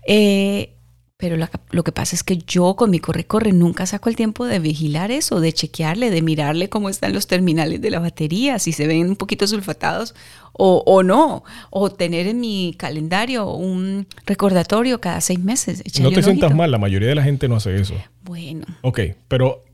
Eh, 0.07 0.75
pero 1.21 1.37
lo 1.71 1.83
que 1.83 1.91
pasa 1.91 2.15
es 2.15 2.23
que 2.23 2.39
yo 2.39 2.77
con 2.77 2.91
mi 2.91 3.01
corre-corre 3.01 3.51
nunca 3.53 3.87
saco 3.87 4.09
el 4.09 4.15
tiempo 4.15 4.47
de 4.47 4.61
vigilar 4.61 5.11
eso, 5.11 5.41
de 5.41 5.53
chequearle, 5.53 6.11
de 6.11 6.23
mirarle 6.23 6.69
cómo 6.69 6.89
están 6.89 7.13
los 7.13 7.27
terminales 7.27 7.81
de 7.81 7.91
la 7.91 7.99
batería, 7.99 8.61
si 8.61 8.71
se 8.71 8.87
ven 8.87 9.09
un 9.09 9.17
poquito 9.17 9.45
sulfatados 9.49 10.15
o, 10.53 10.85
o 10.87 11.03
no, 11.03 11.43
o 11.71 11.91
tener 11.91 12.29
en 12.29 12.39
mi 12.39 12.73
calendario 12.79 13.51
un 13.51 14.07
recordatorio 14.27 15.01
cada 15.01 15.21
seis 15.21 15.41
meses. 15.41 15.83
No 16.01 16.13
te 16.13 16.23
sientas 16.23 16.55
mal, 16.55 16.71
la 16.71 16.79
mayoría 16.79 17.09
de 17.09 17.17
la 17.17 17.25
gente 17.25 17.49
no 17.49 17.57
hace 17.57 17.75
eso. 17.75 17.95
Bueno, 18.23 18.65
Ok, 18.83 19.01
pero 19.27 19.65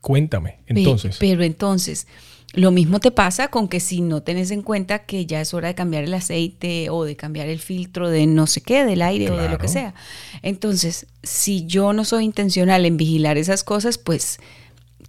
cuéntame, 0.00 0.60
entonces. 0.66 1.18
Pero 1.20 1.42
entonces, 1.42 2.06
lo 2.52 2.72
mismo 2.72 2.98
te 2.98 3.12
pasa 3.12 3.48
con 3.48 3.68
que 3.68 3.78
si 3.78 4.00
no 4.00 4.22
tenés 4.22 4.50
en 4.50 4.62
cuenta 4.62 5.00
que 5.00 5.24
ya 5.24 5.40
es 5.40 5.54
hora 5.54 5.68
de 5.68 5.74
cambiar 5.74 6.04
el 6.04 6.14
aceite 6.14 6.90
o 6.90 7.04
de 7.04 7.16
cambiar 7.16 7.48
el 7.48 7.60
filtro 7.60 8.10
de 8.10 8.26
no 8.26 8.46
sé 8.46 8.60
qué, 8.60 8.84
del 8.84 9.02
aire 9.02 9.30
o 9.30 9.36
de 9.36 9.48
lo 9.48 9.58
que 9.58 9.68
sea. 9.68 9.94
Entonces, 10.42 11.06
si 11.22 11.66
yo 11.66 11.92
no 11.92 12.04
soy 12.04 12.24
intencional 12.24 12.86
en 12.86 12.96
vigilar 12.96 13.38
esas 13.38 13.62
cosas, 13.62 13.98
pues 13.98 14.40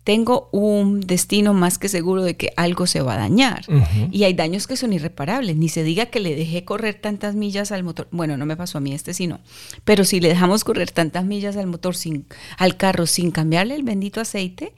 tengo 0.03 0.49
un 0.51 1.01
destino 1.01 1.53
más 1.53 1.77
que 1.77 1.87
seguro 1.87 2.23
de 2.23 2.35
que 2.35 2.53
algo 2.57 2.87
se 2.87 3.01
va 3.01 3.13
a 3.13 3.17
dañar. 3.17 3.65
Y 4.11 4.23
hay 4.23 4.33
daños 4.33 4.65
que 4.65 4.75
son 4.75 4.93
irreparables. 4.93 5.55
Ni 5.55 5.69
se 5.69 5.83
diga 5.83 6.07
que 6.07 6.19
le 6.19 6.35
dejé 6.35 6.65
correr 6.65 6.95
tantas 6.95 7.35
millas 7.35 7.71
al 7.71 7.83
motor. 7.83 8.07
Bueno, 8.11 8.35
no 8.35 8.45
me 8.47 8.57
pasó 8.57 8.79
a 8.79 8.81
mí 8.81 8.93
este 8.93 9.13
sino. 9.13 9.39
Pero 9.83 10.03
si 10.03 10.19
le 10.19 10.29
dejamos 10.29 10.63
correr 10.63 10.89
tantas 10.91 11.23
millas 11.25 11.55
al 11.55 11.67
motor 11.67 11.95
sin, 11.95 12.25
al 12.57 12.77
carro 12.77 13.05
sin 13.05 13.29
cambiarle 13.29 13.75
el 13.75 13.83
bendito 13.83 14.19
aceite, 14.21 14.73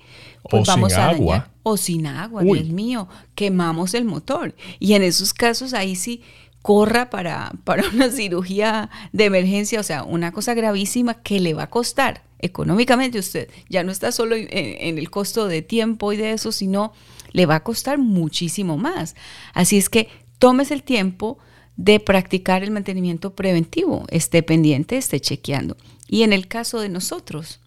pues 0.49 0.61
O 0.61 0.65
sin 0.65 0.73
vamos 0.81 0.93
a 0.93 1.09
agua. 1.09 1.35
dañar. 1.35 1.51
O 1.63 1.77
sin 1.77 2.05
agua, 2.05 2.41
Uy. 2.43 2.59
Dios 2.59 2.73
mío, 2.73 3.07
quemamos 3.33 3.93
el 3.93 4.03
motor. 4.03 4.53
Y 4.79 4.93
en 4.93 5.03
esos 5.03 5.33
casos 5.33 5.73
ahí 5.73 5.95
sí 5.95 6.21
corra 6.63 7.11
para, 7.11 7.51
para 7.65 7.87
una 7.89 8.09
cirugía 8.09 8.89
de 9.11 9.25
emergencia, 9.25 9.79
o 9.79 9.83
sea, 9.83 10.03
una 10.03 10.31
cosa 10.31 10.55
gravísima 10.55 11.21
que 11.21 11.39
le 11.39 11.53
va 11.53 11.63
a 11.63 11.69
costar 11.69 12.23
económicamente 12.39 13.19
usted. 13.19 13.49
Ya 13.69 13.83
no 13.83 13.91
está 13.91 14.11
solo 14.11 14.35
en, 14.35 14.47
en 14.51 14.97
el 14.97 15.11
costo 15.11 15.47
de 15.47 15.61
tiempo 15.61 16.11
y 16.11 16.17
de 16.17 16.31
eso, 16.31 16.51
sino 16.51 16.91
le 17.33 17.45
va 17.45 17.55
a 17.55 17.63
costar 17.63 17.99
muchísimo 17.99 18.77
más. 18.77 19.15
Así 19.53 19.77
es 19.77 19.89
que 19.89 20.07
tomes 20.39 20.71
el 20.71 20.81
tiempo 20.83 21.37
de 21.75 21.99
practicar 21.99 22.63
el 22.63 22.71
mantenimiento 22.71 23.33
preventivo, 23.35 24.05
esté 24.09 24.41
pendiente, 24.43 24.97
esté 24.97 25.19
chequeando. 25.19 25.75
Y 26.07 26.23
en 26.23 26.31
el 26.33 26.47
caso 26.47 26.79
de 26.79 26.89
nosotros, 26.89 27.59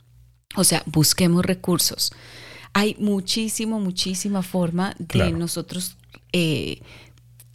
o 0.57 0.65
sea, 0.65 0.83
busquemos 0.87 1.45
recursos. 1.45 2.12
Hay 2.73 2.97
muchísimo, 2.99 3.81
muchísima 3.81 4.43
forma 4.43 4.95
de 4.99 5.07
Claro. 5.07 5.37
nosotros 5.38 5.97
eh, 6.33 6.81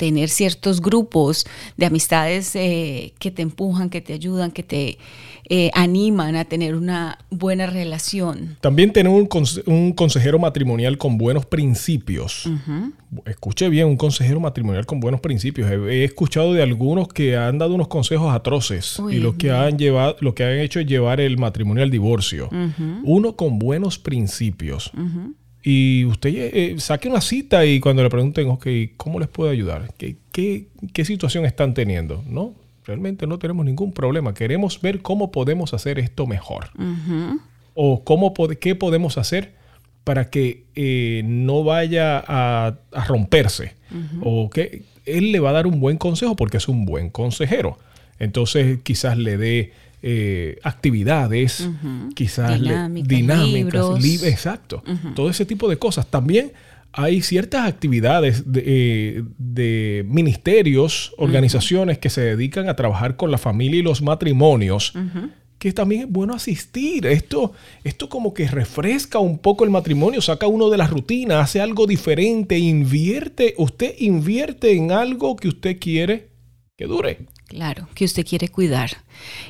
tener 0.01 0.29
ciertos 0.29 0.81
grupos 0.81 1.45
de 1.77 1.85
amistades 1.85 2.55
eh, 2.55 3.13
que 3.19 3.29
te 3.29 3.43
empujan, 3.43 3.91
que 3.91 4.01
te 4.01 4.13
ayudan, 4.13 4.49
que 4.49 4.63
te 4.63 4.97
eh, 5.47 5.69
animan 5.75 6.35
a 6.35 6.45
tener 6.45 6.73
una 6.73 7.19
buena 7.29 7.67
relación. 7.67 8.57
También 8.61 8.91
tener 8.93 9.11
un, 9.13 9.29
conse- 9.29 9.61
un 9.67 9.91
consejero 9.93 10.39
matrimonial 10.39 10.97
con 10.97 11.19
buenos 11.19 11.45
principios. 11.45 12.49
Escuche 13.27 13.69
bien, 13.69 13.85
un 13.87 13.97
consejero 13.97 14.39
matrimonial 14.39 14.87
con 14.87 14.99
buenos 14.99 15.21
principios. 15.21 15.69
He, 15.69 15.75
he 16.01 16.03
escuchado 16.03 16.53
de 16.53 16.63
algunos 16.63 17.07
que 17.09 17.37
han 17.37 17.59
dado 17.59 17.75
unos 17.75 17.87
consejos 17.87 18.33
atroces 18.33 18.97
Uy, 18.97 19.17
y 19.17 19.19
lo 19.19 19.37
que 19.37 19.51
han 19.51 19.77
llevado, 19.77 20.15
lo 20.21 20.33
que 20.33 20.43
han 20.45 20.57
hecho 20.57 20.79
es 20.79 20.87
llevar 20.87 21.19
el 21.21 21.37
matrimonio 21.37 21.83
al 21.83 21.91
divorcio. 21.91 22.49
Uno 23.03 23.35
con 23.35 23.59
buenos 23.59 23.99
principios. 23.99 24.89
Y 25.63 26.05
usted 26.05 26.31
eh, 26.33 26.75
saque 26.79 27.07
una 27.07 27.21
cita 27.21 27.65
y 27.65 27.79
cuando 27.79 28.03
le 28.03 28.09
pregunten, 28.09 28.49
ok, 28.49 28.67
¿cómo 28.97 29.19
les 29.19 29.29
puedo 29.29 29.51
ayudar? 29.51 29.93
¿Qué, 29.97 30.15
qué, 30.31 30.65
qué 30.93 31.05
situación 31.05 31.45
están 31.45 31.73
teniendo? 31.73 32.23
No, 32.27 32.53
realmente 32.85 33.27
no 33.27 33.37
tenemos 33.37 33.65
ningún 33.65 33.91
problema. 33.91 34.33
Queremos 34.33 34.81
ver 34.81 35.01
cómo 35.01 35.31
podemos 35.31 35.73
hacer 35.73 35.99
esto 35.99 36.25
mejor 36.25 36.71
o 37.75 38.03
cómo 38.03 38.33
qué 38.59 38.75
podemos 38.75 39.17
hacer 39.17 39.53
para 40.03 40.29
que 40.29 40.63
eh, 40.75 41.21
no 41.25 41.63
vaya 41.63 42.23
a, 42.25 42.75
a 42.91 43.05
romperse 43.05 43.75
o 44.21 44.49
que 44.49 44.83
él 45.05 45.31
le 45.31 45.39
va 45.39 45.51
a 45.51 45.53
dar 45.53 45.67
un 45.67 45.79
buen 45.79 45.97
consejo 45.97 46.35
porque 46.35 46.57
es 46.57 46.67
un 46.67 46.85
buen 46.85 47.09
consejero 47.09 47.77
entonces 48.19 48.79
quizás 48.83 49.17
le 49.17 49.37
dé 49.37 49.73
eh, 50.03 50.57
actividades 50.63 51.69
quizás 52.15 52.59
Dinámicas, 52.59 53.07
dinámicas 53.07 53.53
libros. 54.01 54.03
li- 54.03 54.29
exacto 54.29 54.83
todo 55.15 55.29
ese 55.29 55.45
tipo 55.45 55.69
de 55.69 55.77
cosas 55.77 56.07
también 56.07 56.51
hay 56.93 57.21
ciertas 57.21 57.67
actividades 57.67 58.51
de, 58.51 58.63
eh, 58.65 59.23
de 59.37 60.03
ministerios, 60.09 61.13
organizaciones 61.17 61.97
que 61.99 62.09
se 62.09 62.19
dedican 62.21 62.67
a 62.67 62.75
trabajar 62.75 63.15
con 63.15 63.31
la 63.31 63.37
familia 63.37 63.79
y 63.79 63.83
los 63.83 64.01
matrimonios, 64.01 64.93
que 65.57 65.71
también 65.71 66.01
es 66.01 66.09
bueno 66.09 66.33
asistir. 66.33 67.05
Esto, 67.05 67.53
esto 67.85 68.09
como 68.09 68.33
que 68.33 68.45
refresca 68.47 69.19
un 69.19 69.37
poco 69.37 69.63
el 69.63 69.69
matrimonio, 69.69 70.19
saca 70.19 70.47
uno 70.47 70.69
de 70.69 70.77
la 70.77 70.87
rutina, 70.87 71.39
hace 71.39 71.61
algo 71.61 71.87
diferente, 71.87 72.57
invierte, 72.59 73.53
usted 73.57 73.93
invierte 73.99 74.73
en 74.75 74.91
algo 74.91 75.35
que 75.37 75.47
usted 75.47 75.77
quiere 75.79 76.27
que 76.77 76.87
dure. 76.87 77.19
Claro, 77.51 77.89
que 77.93 78.05
usted 78.05 78.25
quiere 78.25 78.47
cuidar. 78.47 78.91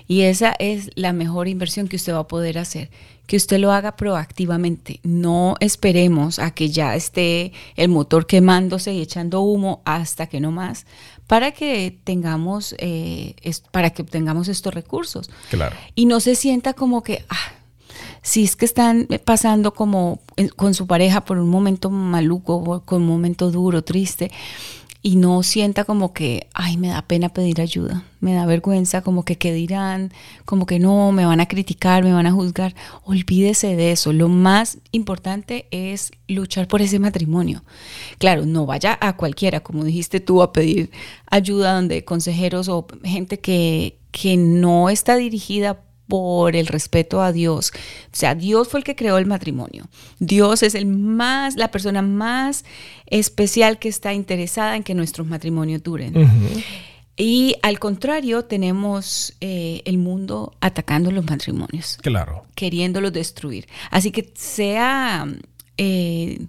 Y 0.07 0.21
esa 0.21 0.55
es 0.57 0.89
la 0.95 1.13
mejor 1.13 1.47
inversión 1.47 1.87
que 1.87 1.97
usted 1.97 2.13
va 2.13 2.19
a 2.21 2.27
poder 2.27 2.57
hacer. 2.57 2.89
Que 3.27 3.37
usted 3.37 3.59
lo 3.59 3.71
haga 3.71 3.95
proactivamente. 3.95 4.99
No 5.03 5.53
esperemos 5.59 6.39
a 6.39 6.49
que 6.49 6.69
ya 6.71 6.95
esté 6.95 7.53
el 7.75 7.89
motor 7.89 8.25
quemándose 8.25 8.91
y 8.91 9.01
echando 9.01 9.41
humo 9.41 9.83
hasta 9.85 10.25
que 10.25 10.39
no 10.39 10.51
más, 10.51 10.87
para 11.27 11.51
que 11.51 11.95
tengamos, 12.03 12.73
eh, 12.79 13.35
para 13.69 13.91
que 13.91 14.01
obtengamos 14.01 14.47
estos 14.47 14.73
recursos. 14.73 15.29
Claro. 15.51 15.75
Y 15.93 16.07
no 16.07 16.19
se 16.21 16.33
sienta 16.33 16.73
como 16.73 17.03
que, 17.03 17.23
ah, 17.29 17.53
si 18.23 18.43
es 18.43 18.55
que 18.55 18.65
están 18.65 19.07
pasando 19.25 19.75
como 19.75 20.21
en- 20.37 20.49
con 20.49 20.73
su 20.73 20.87
pareja 20.87 21.21
por 21.23 21.37
un 21.37 21.49
momento 21.49 21.91
maluco, 21.91 22.55
o 22.55 22.81
con 22.83 23.03
un 23.03 23.07
momento 23.07 23.51
duro, 23.51 23.83
triste, 23.83 24.31
y 25.03 25.15
no 25.15 25.41
sienta 25.41 25.83
como 25.83 26.13
que, 26.13 26.47
ay, 26.53 26.77
me 26.77 26.89
da 26.89 27.01
pena 27.01 27.29
pedir 27.29 27.59
ayuda, 27.59 28.03
me 28.19 28.33
da 28.35 28.45
vergüenza, 28.45 29.01
como 29.01 29.25
que 29.25 29.37
qué 29.37 29.51
dirán, 29.51 30.13
como 30.45 30.67
que 30.67 30.77
no, 30.77 31.11
me 31.11 31.25
van 31.25 31.39
a 31.39 31.47
criticar, 31.47 32.03
me 32.03 32.13
van 32.13 32.27
a 32.27 32.31
juzgar. 32.31 32.75
Olvídese 33.03 33.75
de 33.75 33.91
eso. 33.91 34.13
Lo 34.13 34.29
más 34.29 34.77
importante 34.91 35.65
es 35.71 36.11
luchar 36.27 36.67
por 36.67 36.83
ese 36.83 36.99
matrimonio. 36.99 37.63
Claro, 38.19 38.45
no 38.45 38.67
vaya 38.67 38.95
a 39.01 39.17
cualquiera, 39.17 39.61
como 39.61 39.83
dijiste 39.83 40.19
tú, 40.19 40.43
a 40.43 40.53
pedir 40.53 40.91
ayuda 41.25 41.73
donde 41.73 42.05
consejeros 42.05 42.69
o 42.69 42.85
gente 43.03 43.39
que, 43.39 43.97
que 44.11 44.37
no 44.37 44.89
está 44.89 45.15
dirigida 45.15 45.81
por 46.11 46.57
el 46.57 46.67
respeto 46.67 47.21
a 47.21 47.31
Dios. 47.31 47.71
O 47.73 48.09
sea, 48.11 48.35
Dios 48.35 48.67
fue 48.67 48.81
el 48.81 48.83
que 48.83 48.97
creó 48.97 49.17
el 49.17 49.25
matrimonio. 49.25 49.87
Dios 50.19 50.61
es 50.61 50.75
el 50.75 50.85
más, 50.85 51.55
la 51.55 51.71
persona 51.71 52.01
más 52.01 52.65
especial 53.05 53.79
que 53.79 53.87
está 53.87 54.13
interesada 54.13 54.75
en 54.75 54.83
que 54.83 54.93
nuestros 54.93 55.25
matrimonios 55.25 55.81
duren. 55.83 56.13
Y 57.15 57.55
al 57.61 57.79
contrario, 57.79 58.43
tenemos 58.43 59.35
eh, 59.39 59.83
el 59.85 59.99
mundo 59.99 60.53
atacando 60.59 61.11
los 61.11 61.23
matrimonios, 61.23 61.97
Claro. 62.01 62.43
queriéndolos 62.55 63.13
destruir. 63.13 63.67
Así 63.89 64.11
que 64.11 64.33
sea 64.35 65.25
eh, 65.77 66.41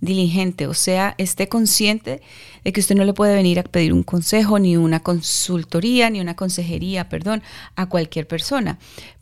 diligente, 0.00 0.66
o 0.66 0.74
sea, 0.74 1.14
esté 1.18 1.48
consciente 1.48 2.20
de 2.64 2.72
que 2.72 2.80
usted 2.80 2.94
no 2.96 3.04
le 3.04 3.12
puede 3.12 3.34
venir 3.34 3.58
a 3.58 3.62
pedir 3.62 3.92
un 3.92 4.02
consejo, 4.02 4.58
ni 4.58 4.76
una 4.76 5.00
consultoría, 5.00 6.10
ni 6.10 6.20
una 6.20 6.34
consejería, 6.36 7.08
perdón, 7.08 7.42
a 7.76 7.86
cualquier 7.86 8.26
persona. 8.26 8.78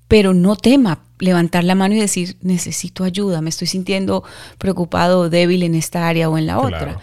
Pero 0.09 0.35
no 0.35 0.57
tema 0.57 1.01
levantar 1.19 1.65
la 1.65 1.75
mano 1.75 1.95
y 1.95 1.99
decir, 1.99 2.37
necesito 2.43 3.05
ayuda, 3.05 3.41
me 3.41 3.51
estoy 3.51 3.67
sintiendo 3.67 4.23
preocupado 4.59 5.21
o 5.21 5.31
débil 5.31 5.63
en 5.63 5.75
esta 5.75 6.09
área 6.09 6.29
o 6.29 6.37
en 6.39 6.47
la 6.47 6.59
Claro. 6.59 6.77
otra. 6.77 7.01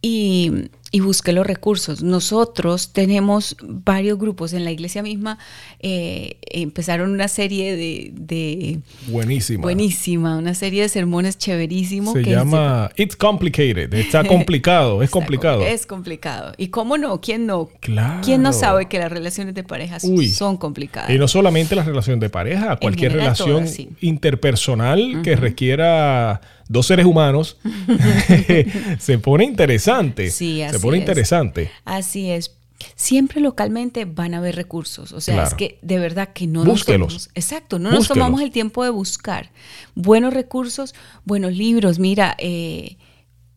y, 0.00 0.70
y 0.90 1.00
busqué 1.00 1.32
los 1.34 1.46
recursos. 1.46 2.02
Nosotros 2.02 2.92
tenemos 2.94 3.56
varios 3.62 4.18
grupos 4.18 4.54
en 4.54 4.64
la 4.64 4.70
iglesia 4.70 5.02
misma. 5.02 5.38
eh, 5.80 6.36
empezaron 6.50 7.10
una 7.12 7.28
serie 7.28 7.76
de, 7.76 8.10
de- 8.14 8.78
Buenísima. 9.08 9.60
buenísima, 9.62 10.38
una 10.38 10.54
serie 10.54 10.82
de 10.82 10.88
sermones 10.88 11.36
chéverísimos. 11.38 12.14
Se 12.14 12.22
que 12.22 12.30
llama 12.30 12.90
It's 12.96 13.16
Complicated. 13.16 13.92
Está 13.94 14.24
complicado. 14.24 15.02
es 15.02 15.10
complicado. 15.18 15.62
Es 15.62 15.86
complicado. 15.86 16.52
¿Y 16.56 16.68
cómo 16.68 16.96
no? 16.96 17.20
¿Quién 17.20 17.46
no? 17.46 17.68
Claro. 17.80 18.20
¿Quién 18.24 18.42
no 18.42 18.52
sabe 18.54 18.86
que 18.86 18.98
las 18.98 19.12
relaciones 19.12 19.54
de 19.54 19.62
pareja 19.64 19.98
Uy. 20.04 20.28
son 20.30 20.56
complicadas? 20.56 21.10
Y 21.10 21.18
no 21.18 21.28
solamente 21.28 21.76
la 21.76 21.84
relación 21.84 22.18
de 22.18 22.30
pareja, 22.30 22.76
cualquier 22.76 23.12
general, 23.12 23.34
relación 23.36 23.50
todas, 23.64 23.74
sí. 23.74 23.90
interpersonal 24.00 25.20
que 25.22 25.36
requiera 25.36 26.40
dos 26.68 26.86
seres 26.86 27.06
humanos, 27.06 27.56
se 28.98 29.18
pone 29.18 29.44
interesante. 29.44 30.30
Sí, 30.30 30.56
se 30.58 30.64
así 30.66 30.78
pone 30.78 30.98
es. 30.98 31.02
interesante. 31.02 31.70
Así 31.84 32.30
es. 32.30 32.54
Siempre 32.94 33.40
localmente 33.40 34.04
van 34.04 34.34
a 34.34 34.38
haber 34.38 34.54
recursos. 34.54 35.12
O 35.12 35.20
sea, 35.20 35.34
Claro. 35.34 35.48
es 35.48 35.54
que 35.54 35.78
de 35.82 35.98
verdad 35.98 36.28
que 36.32 36.46
no 36.46 36.64
Búsquelos. 36.64 37.12
nos 37.12 37.24
tomamos, 37.24 37.30
exacto, 37.34 37.78
no 37.80 37.90
nos 37.90 38.06
tomamos 38.06 38.40
el 38.40 38.52
tiempo 38.52 38.84
de 38.84 38.90
buscar 38.90 39.50
buenos 39.96 40.32
recursos, 40.32 40.94
buenos 41.24 41.54
libros. 41.54 41.98
Mira, 41.98 42.36
eh, 42.38 42.96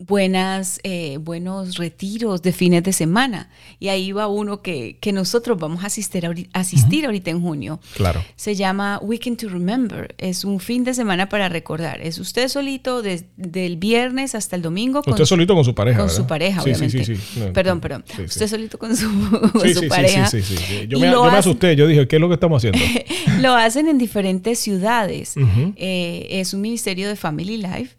buenas, 0.08 0.79
eh, 0.84 1.17
buenos 1.22 1.75
retiros 1.77 2.41
de 2.41 2.51
fines 2.51 2.84
de 2.84 2.93
semana. 2.93 3.50
Y 3.79 3.88
ahí 3.89 4.12
va 4.12 4.27
uno 4.27 4.62
que, 4.62 4.98
que 5.00 5.12
nosotros 5.13 5.58
vamos 5.60 5.84
a 5.84 5.88
asistir, 5.88 6.24
ahori- 6.25 6.50
asistir 6.53 7.05
ahorita 7.05 7.29
en 7.31 7.41
junio. 7.41 7.79
Claro. 7.96 8.24
Se 8.36 8.55
llama 8.55 9.00
Weekend 9.01 9.38
to 9.38 9.50
Remember. 9.50 10.13
Es 10.17 10.43
un 10.43 10.60
fin 10.60 10.84
de 10.84 10.93
semana 10.93 11.29
para 11.29 11.50
recordar. 11.50 12.01
Es 12.01 12.17
usted 12.20 12.48
solito 12.48 13.01
des- 13.01 13.25
del 13.38 13.77
viernes 13.77 14.36
hasta 14.36 14.55
el 14.55 14.62
domingo. 14.62 15.03
con 15.03 15.13
Usted 15.13 15.25
su- 15.25 15.29
solito 15.29 15.55
con 15.55 15.63
su 15.65 15.74
pareja. 15.75 16.00
con 16.00 16.08
¿verdad? 16.08 16.17
su 16.22 16.27
pareja, 16.27 16.62
Sí, 16.62 16.70
obviamente. 16.72 17.05
sí, 17.05 17.15
sí. 17.15 17.39
No, 17.39 17.53
perdón, 17.53 17.79
perdón. 17.79 18.03
Usted 18.25 18.48
solito 18.48 18.77
con 18.77 18.96
su, 18.96 19.08
con 19.51 19.74
su 19.74 19.88
pareja. 19.88 20.27
sí, 20.27 20.41
sí, 20.41 20.55
sí. 20.58 20.88
Yo, 20.88 21.00
me, 21.00 21.12
yo 21.12 21.24
me 21.31 21.38
asusté. 21.38 21.75
Yo 21.75 21.88
dije, 21.88 22.08
¿qué 22.08 22.15
es 22.17 22.20
lo 22.22 22.27
que 22.27 22.36
estamos 22.36 22.58
haciendo? 22.63 22.79
Lo 23.41 23.53
hacen 23.55 23.88
en 23.88 23.98
diferentes 23.98 24.60
ciudades. 24.60 25.36
Ujú. 25.38 25.74
Eh, 25.75 26.27
es 26.31 26.53
un 26.53 26.62
ministerio 26.62 27.08
de 27.08 27.15
Family 27.15 27.58
Life. 27.58 27.96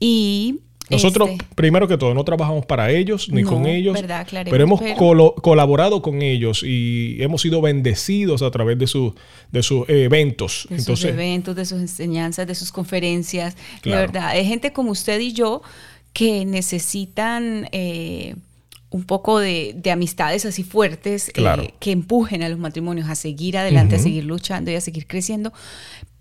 Y. 0.00 0.60
Nosotros, 0.90 1.30
este, 1.30 1.44
primero 1.54 1.86
que 1.88 1.96
todo, 1.96 2.14
no 2.14 2.24
trabajamos 2.24 2.66
para 2.66 2.90
ellos 2.90 3.28
ni 3.30 3.42
No, 3.42 3.48
con 3.50 3.66
ellos, 3.66 3.94
verdad, 3.94 4.26
pero 4.44 4.62
hemos 4.64 4.80
pero- 4.80 4.96
colo- 4.96 5.34
colaborado 5.40 6.02
con 6.02 6.22
ellos 6.22 6.62
y 6.64 7.16
hemos 7.20 7.42
sido 7.42 7.60
bendecidos 7.60 8.42
a 8.42 8.50
través 8.50 8.78
de, 8.78 8.86
su, 8.86 9.14
de 9.52 9.62
sus 9.62 9.88
eventos. 9.88 10.66
de 10.68 10.76
sus 10.76 10.86
Entonces, 10.88 11.10
eventos, 11.12 11.54
de 11.56 11.64
sus 11.64 11.78
enseñanzas, 11.80 12.46
de 12.46 12.54
sus 12.54 12.72
conferencias. 12.72 13.56
Claro. 13.82 14.00
De 14.00 14.06
verdad, 14.06 14.28
hay 14.28 14.44
gente 14.46 14.72
como 14.72 14.90
usted 14.90 15.20
y 15.20 15.32
yo 15.32 15.62
que 16.12 16.44
necesitan 16.44 17.68
eh, 17.72 18.34
un 18.90 19.04
poco 19.04 19.38
de, 19.38 19.72
de 19.76 19.90
amistades 19.92 20.44
así 20.44 20.64
fuertes 20.64 21.30
eh, 21.36 21.72
que 21.78 21.92
empujen 21.92 22.42
a 22.42 22.48
los 22.48 22.58
matrimonios 22.58 23.08
a 23.08 23.14
seguir 23.14 23.56
adelante, 23.56 23.94
a 23.94 23.98
seguir 24.00 24.24
luchando 24.24 24.72
y 24.72 24.74
a 24.74 24.80
seguir 24.80 25.06
creciendo 25.06 25.52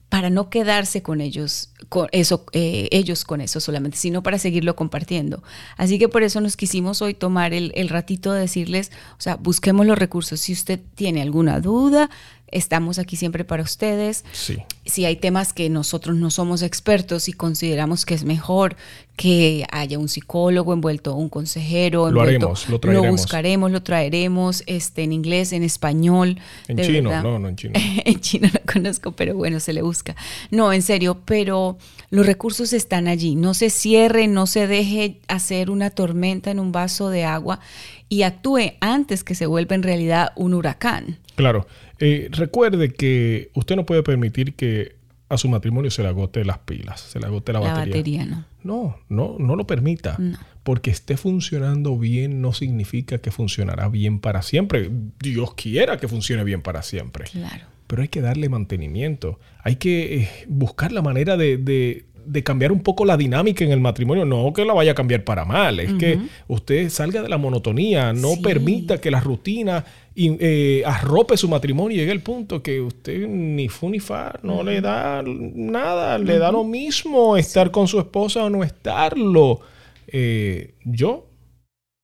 para 0.10 0.32
no 0.32 0.50
quedarse 0.50 1.04
con 1.04 1.22
ellos, 1.22 1.70
con 1.88 2.10
eso, 2.12 2.44
eh, 2.52 2.90
ellos 2.92 3.24
con 3.24 3.42
eso 3.42 3.60
solamente, 3.60 3.98
sino 3.98 4.24
para 4.24 4.40
seguirlo 4.40 4.76
compartiendo. 4.76 5.44
Así 5.78 6.00
que 6.00 6.10
por 6.10 6.24
eso 6.24 6.42
nos 6.42 6.58
quisimos 6.58 7.04
hoy 7.04 7.14
tomar 7.14 7.54
el, 7.54 7.72
el 7.76 7.90
ratito 7.90 8.34
de 8.34 8.42
decirles, 8.42 8.92
o 9.20 9.22
sea, 9.22 9.36
busquemos 9.36 9.86
los 9.86 10.00
recursos. 10.00 10.40
Si 10.40 10.52
usted 10.52 10.80
tiene 10.96 11.22
alguna 11.22 11.60
duda, 11.60 12.10
estamos 12.52 13.00
aquí 13.00 13.16
siempre 13.16 13.44
para 13.44 13.64
ustedes 13.64 14.24
sí. 14.32 14.58
si 14.86 15.06
hay 15.06 15.16
temas 15.16 15.54
que 15.54 15.70
nosotros 15.70 16.16
no 16.16 16.32
somos 16.32 16.62
expertos 16.62 17.30
y 17.30 17.34
consideramos 17.34 18.06
que 18.06 18.14
es 18.14 18.24
mejor 18.24 18.76
que 19.20 19.66
haya 19.70 20.00
un 20.00 20.08
psicólogo 20.08 20.72
envuelto, 20.72 21.14
un 21.14 21.28
consejero 21.28 22.04
Lo 22.04 22.22
envuelto, 22.22 22.46
haremos, 22.46 22.70
lo 22.70 22.80
traeremos. 22.80 23.12
buscaremos, 23.12 23.70
lo 23.70 23.84
traeremos 23.84 24.64
este, 24.66 25.04
en 25.04 25.12
inglés, 25.12 25.52
en 25.52 25.64
español. 25.64 26.40
En 26.70 26.78
chino, 26.78 27.10
verdad. 27.10 27.24
no, 27.24 27.38
no 27.38 27.50
en 27.50 27.58
chino. 27.58 27.74
en 28.06 28.22
chino 28.22 28.48
no 28.48 28.60
conozco, 28.72 29.12
pero 29.12 29.36
bueno, 29.36 29.60
se 29.60 29.74
le 29.74 29.82
busca. 29.82 30.16
No, 30.52 30.72
en 30.72 30.82
serio, 30.82 31.20
pero 31.26 31.78
los 32.12 32.26
recursos 32.26 32.72
están 32.72 33.10
allí. 33.10 33.36
No 33.36 33.54
se 33.54 33.70
cierre, 33.70 34.28
no 34.28 34.48
se 34.48 34.68
deje 34.68 35.20
hacer 35.28 35.70
una 35.70 35.90
tormenta 35.90 36.50
en 36.50 36.62
un 36.62 36.72
vaso 36.72 37.10
de 37.10 37.26
agua 37.26 37.60
y 38.08 38.22
actúe 38.22 38.72
antes 38.80 39.26
que 39.26 39.36
se 39.36 39.48
vuelva 39.48 39.76
en 39.76 39.84
realidad 39.84 40.32
un 40.38 40.54
huracán. 40.54 41.18
Claro. 41.36 41.68
Eh, 42.00 42.30
recuerde 42.32 42.90
que 42.94 43.50
usted 43.54 43.76
no 43.76 43.86
puede 43.86 44.04
permitir 44.04 44.54
que 44.56 44.96
a 45.28 45.38
su 45.38 45.48
matrimonio 45.48 45.92
se 45.92 46.02
le 46.02 46.10
agote 46.10 46.44
las 46.44 46.60
pilas, 46.60 47.02
se 47.02 47.20
le 47.20 47.28
agote 47.28 47.54
la, 47.54 47.60
La 47.60 47.68
batería. 47.74 47.94
batería 47.96 48.26
no. 48.26 48.46
No, 48.64 48.98
no, 49.10 49.36
no 49.40 49.56
lo 49.56 49.66
permita. 49.68 50.16
No. 50.18 50.38
Porque 50.64 50.92
esté 50.92 51.18
funcionando 51.18 51.98
bien 51.98 52.42
no 52.42 52.52
significa 52.54 53.20
que 53.20 53.32
funcionará 53.32 53.88
bien 53.90 54.20
para 54.20 54.42
siempre. 54.42 54.90
Dios 55.20 55.54
quiera 55.54 55.98
que 55.98 56.08
funcione 56.08 56.44
bien 56.44 56.62
para 56.62 56.82
siempre. 56.82 57.26
Claro. 57.32 57.66
Pero 57.88 58.02
hay 58.02 58.08
que 58.08 58.22
darle 58.22 58.50
mantenimiento. 58.50 59.40
Hay 59.64 59.78
que 59.78 60.22
eh, 60.22 60.30
buscar 60.48 60.92
la 60.92 61.02
manera 61.02 61.38
de, 61.38 61.58
de- 61.58 62.06
de 62.26 62.44
cambiar 62.44 62.72
un 62.72 62.82
poco 62.82 63.06
la 63.06 63.18
dinámica 63.18 63.64
en 63.64 63.72
el 63.72 63.80
matrimonio. 63.80 64.26
No 64.26 64.52
que 64.54 64.66
la 64.66 64.74
vaya 64.74 64.92
a 64.92 64.96
cambiar 64.96 65.24
para 65.24 65.46
mal. 65.46 65.80
Es 65.80 65.94
que 65.94 66.20
usted 66.48 66.90
salga 66.90 67.22
de 67.22 67.30
la 67.30 67.38
monotonía. 67.38 68.14
No 68.14 68.30
Sí. 68.36 68.42
permita 68.42 69.00
que 69.00 69.12
la 69.12 69.20
rutina 69.20 69.84
eh, 70.16 70.84
arrope 70.86 71.38
su 71.38 71.48
matrimonio 71.48 71.96
y 71.96 72.00
llegue 72.02 72.12
el 72.12 72.22
punto 72.22 72.62
que 72.62 72.82
usted 72.82 73.26
ni 73.28 73.70
fu 73.70 73.90
ni 73.90 74.00
fa, 74.00 74.38
no 74.44 74.64
le 74.64 74.82
da 74.82 75.24
nada. 75.26 76.18
Le 76.18 76.38
da 76.40 76.52
lo 76.52 76.64
mismo 76.64 77.38
estar 77.38 77.72
con 77.72 77.88
su 77.88 78.00
esposa 78.00 78.44
o 78.44 78.50
no 78.50 78.64
estarlo. 78.64 79.62
Eh, 80.08 80.74
yo, 80.84 81.28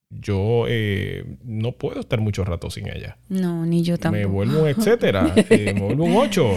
yo 0.09 0.65
eh, 0.69 1.25
no 1.43 1.71
puedo 1.73 1.99
estar 1.99 2.21
mucho 2.21 2.45
rato 2.45 2.69
sin 2.69 2.87
ella 2.87 3.17
No, 3.29 3.65
ni 3.65 3.81
yo 3.83 3.97
tampoco. 3.97 4.19
me 4.19 4.25
vuelvo 4.27 4.61
un 4.61 4.67
etcétera, 4.69 5.33
eh, 5.49 5.73
me 5.73 5.81
vuelvo 5.81 6.05
un 6.05 6.15
8, 6.15 6.47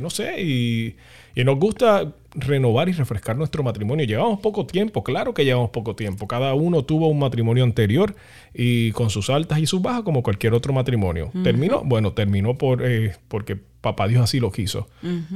no 0.00 0.10
sé, 0.10 0.42
y, 0.42 0.96
y 1.34 1.44
nos 1.44 1.58
gusta 1.58 2.14
renovar 2.34 2.88
y 2.88 2.92
refrescar 2.92 3.36
nuestro 3.36 3.62
matrimonio. 3.62 4.06
Llevamos 4.06 4.40
poco 4.40 4.66
tiempo, 4.66 5.02
claro 5.02 5.34
que 5.34 5.44
llevamos 5.44 5.70
poco 5.70 5.94
tiempo. 5.96 6.26
Cada 6.26 6.54
uno 6.54 6.84
tuvo 6.84 7.08
un 7.08 7.18
matrimonio 7.18 7.64
anterior 7.64 8.14
y 8.52 8.92
con 8.92 9.10
sus 9.10 9.30
altas 9.30 9.58
y 9.58 9.66
sus 9.66 9.82
bajas 9.82 10.02
como 10.02 10.22
cualquier 10.22 10.54
otro 10.54 10.72
matrimonio. 10.72 11.30
¿Terminó? 11.42 11.82
Bueno, 11.84 12.12
terminó 12.12 12.56
por, 12.56 12.84
eh, 12.84 13.16
porque 13.28 13.56
papá 13.56 14.08
Dios 14.08 14.22
así 14.22 14.40
lo 14.40 14.52
quiso, 14.52 14.88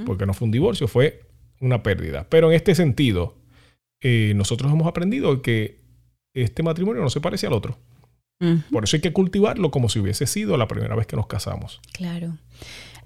porque 0.06 0.26
no 0.26 0.34
fue 0.34 0.46
un 0.46 0.52
divorcio, 0.52 0.88
fue 0.88 1.22
una 1.60 1.82
pérdida. 1.82 2.26
Pero 2.28 2.50
en 2.50 2.56
este 2.56 2.74
sentido, 2.74 3.36
eh, 4.00 4.32
nosotros 4.36 4.72
hemos 4.72 4.86
aprendido 4.86 5.42
que 5.42 5.80
este 6.34 6.62
matrimonio 6.62 7.02
no 7.02 7.10
se 7.10 7.20
parece 7.20 7.46
al 7.46 7.52
otro. 7.52 7.78
Por 8.70 8.84
eso 8.84 8.96
hay 8.96 9.00
que 9.00 9.12
cultivarlo 9.12 9.72
como 9.72 9.88
si 9.88 9.98
hubiese 9.98 10.24
sido 10.28 10.56
la 10.56 10.68
primera 10.68 10.94
vez 10.94 11.08
que 11.08 11.16
nos 11.16 11.26
casamos. 11.26 11.80
claro. 11.92 12.38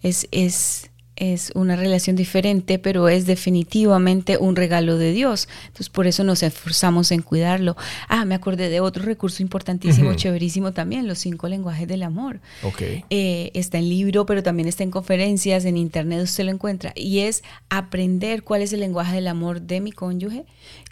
Es, 0.02 0.26
es, 0.33 0.90
es 1.16 1.53
una 1.55 1.77
relación 1.77 2.16
diferente, 2.16 2.79
pero 2.79 3.09
es 3.09 3.27
definitivamente 3.27 4.38
un 4.38 4.57
regalo 4.57 4.96
de 4.96 5.12
Dios. 5.12 5.48
Entonces, 5.66 5.88
por 5.88 6.07
eso 6.07 6.25
nos 6.25 6.42
esforzamos 6.42 7.12
en 7.12 7.22
cuidarlo. 7.22 7.77
Ah, 8.09 8.25
me 8.25 8.35
acordé 8.35 8.68
de 8.68 8.81
otro 8.81 9.05
recurso 9.05 9.42
importantísimo, 9.42 10.14
chéverísimo 10.14 10.72
también, 10.72 11.07
los 11.07 11.18
cinco 11.18 11.48
lenguajes 11.48 11.87
del 11.87 12.03
amor. 12.03 12.40
Ok. 12.62 12.83
Eh, 13.11 13.51
está 13.55 13.79
en 13.79 13.88
libro, 13.88 14.27
pero 14.27 14.42
también 14.42 14.68
está 14.68 14.83
en 14.83 14.90
conferencias, 14.90 15.64
en 15.64 15.77
internet 15.77 16.22
usted 16.22 16.44
lo 16.44 16.51
encuentra. 16.51 16.92
Y 16.94 17.20
es 17.20 17.42
aprender 17.68 18.42
cuál 18.42 18.62
es 18.62 18.72
el 18.72 18.81
lenguaje 18.81 19.14
del 19.14 19.29
amor 19.29 19.62
de 19.62 19.81
mi 19.81 19.92
cónyuge 19.92 20.44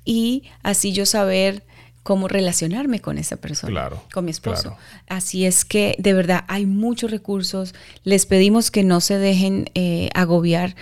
y 0.04 0.44
así 0.62 0.92
yo 0.92 1.06
saber 1.06 1.62
cómo 2.02 2.28
relacionarme 2.28 3.00
con 3.00 3.18
esa 3.18 3.36
persona, 3.36 3.70
Claro, 3.72 4.02
con 4.12 4.24
mi 4.24 4.30
esposo. 4.30 4.62
claro. 4.62 4.76
Así 5.08 5.44
es 5.44 5.64
que 5.64 5.96
de 5.98 6.14
verdad 6.14 6.44
hay 6.48 6.66
muchos 6.66 7.10
recursos. 7.10 7.74
Les 8.04 8.26
pedimos 8.26 8.70
que 8.70 8.82
no 8.84 9.00
se 9.00 9.18
dejen 9.18 9.70
eh, 9.74 10.08
agobiar. 10.14 10.76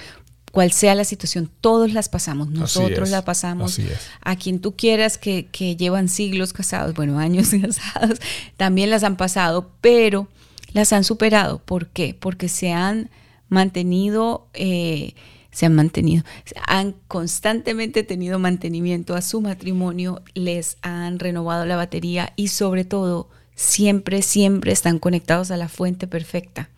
Cual 0.51 0.73
sea 0.73 0.95
la 0.95 1.05
situación, 1.05 1.51
todos 1.61 1.93
las 1.93 2.09
pasamos, 2.09 2.49
nosotros 2.49 3.11
la 3.11 3.23
pasamos, 3.23 3.79
a 4.23 4.35
quien 4.37 4.61
tú 4.61 4.75
quieras 4.77 5.19
que, 5.19 5.47
que 5.53 5.77
llevan 5.77 6.09
siglos 6.09 6.55
casados, 6.55 6.95
bueno, 6.95 7.19
años 7.19 7.51
casados, 7.63 8.19
también 8.57 8.89
las 8.89 9.05
han 9.05 9.19
pasado, 9.19 9.71
pero 9.83 10.27
las 10.73 10.95
han 10.95 11.05
superado. 11.05 11.59
¿Por 11.59 11.89
qué? 11.89 12.17
Porque 12.19 12.49
se 12.49 12.73
han 12.73 13.11
mantenido, 13.51 14.49
eh, 14.55 15.15
se 15.51 15.67
han 15.67 15.75
mantenido, 15.75 16.25
han 16.67 16.95
constantemente 17.09 18.03
tenido 18.03 18.39
mantenimiento 18.39 19.15
a 19.15 19.23
su 19.23 19.41
matrimonio, 19.41 20.23
les 20.35 20.77
han 20.83 21.19
renovado 21.19 21.65
la 21.67 21.77
batería 21.77 22.33
y 22.37 22.49
sobre 22.49 22.85
todo, 22.85 23.29
siempre, 23.55 24.23
siempre 24.23 24.73
están 24.73 24.99
conectados 24.99 25.51
a 25.51 25.57
la 25.57 25.69
fuente 25.69 26.07
perfecta. 26.07 26.69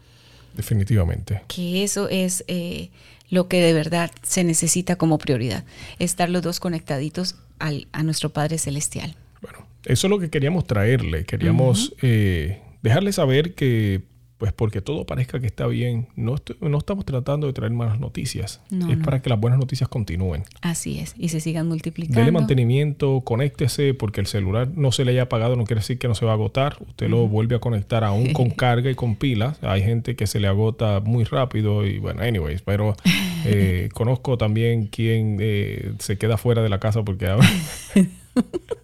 Definitivamente. 0.56 1.42
Que 1.48 1.82
eso 1.84 2.08
es 2.08 2.44
eh, 2.48 2.90
lo 3.28 3.48
que 3.48 3.60
de 3.60 3.72
verdad 3.72 4.10
se 4.22 4.44
necesita 4.44 4.96
como 4.96 5.18
prioridad, 5.18 5.64
estar 5.98 6.28
los 6.28 6.42
dos 6.42 6.60
conectaditos 6.60 7.36
al- 7.58 7.86
a 7.92 8.02
nuestro 8.02 8.30
Padre 8.30 8.58
Celestial. 8.58 9.14
Bueno, 9.42 9.66
eso 9.84 10.06
es 10.06 10.10
lo 10.10 10.18
que 10.18 10.30
queríamos 10.30 10.66
traerle. 10.66 11.24
Queríamos 11.24 11.94
eh, 12.02 12.60
dejarle 12.82 13.12
saber 13.12 13.54
que 13.54 14.02
Pues 14.40 14.54
porque 14.54 14.80
todo 14.80 15.04
parezca 15.04 15.38
que 15.38 15.44
está 15.44 15.66
bien, 15.66 16.08
no, 16.16 16.36
no 16.62 16.78
estamos 16.78 17.04
tratando 17.04 17.46
de 17.46 17.52
traer 17.52 17.72
malas 17.72 18.00
noticias. 18.00 18.62
No, 18.70 18.90
es 18.90 18.96
no. 18.96 19.04
para 19.04 19.20
que 19.20 19.28
las 19.28 19.38
buenas 19.38 19.60
noticias 19.60 19.86
continúen. 19.90 20.44
Así 20.62 20.98
es, 20.98 21.14
y 21.18 21.28
se 21.28 21.40
sigan 21.40 21.68
multiplicando. 21.68 22.18
Dele 22.18 22.32
mantenimiento, 22.32 23.20
conéctese, 23.20 23.92
porque 23.92 24.22
el 24.22 24.26
celular 24.26 24.70
no 24.74 24.92
se 24.92 25.04
le 25.04 25.12
haya 25.12 25.24
apagado, 25.24 25.56
no 25.56 25.64
quiere 25.64 25.80
decir 25.80 25.98
que 25.98 26.08
no 26.08 26.14
se 26.14 26.24
va 26.24 26.30
a 26.30 26.36
agotar. 26.36 26.78
Usted 26.80 27.10
lo 27.10 27.28
vuelve 27.28 27.56
a 27.56 27.58
conectar 27.58 28.02
aún 28.02 28.28
con 28.32 28.48
carga 28.48 28.90
y 28.90 28.94
con 28.94 29.16
pilas. 29.16 29.62
Hay 29.62 29.82
gente 29.82 30.16
que 30.16 30.26
se 30.26 30.40
le 30.40 30.48
agota 30.48 31.00
muy 31.00 31.24
rápido 31.24 31.86
y 31.86 31.98
bueno, 31.98 32.22
anyways, 32.22 32.62
pero 32.62 32.96
eh, 33.44 33.90
conozco 33.94 34.38
también 34.38 34.86
quien 34.86 35.36
eh, 35.38 35.92
se 35.98 36.16
queda 36.16 36.38
fuera 36.38 36.62
de 36.62 36.70
la 36.70 36.80
casa 36.80 37.02
porque 37.02 37.26
ahora... 37.26 37.46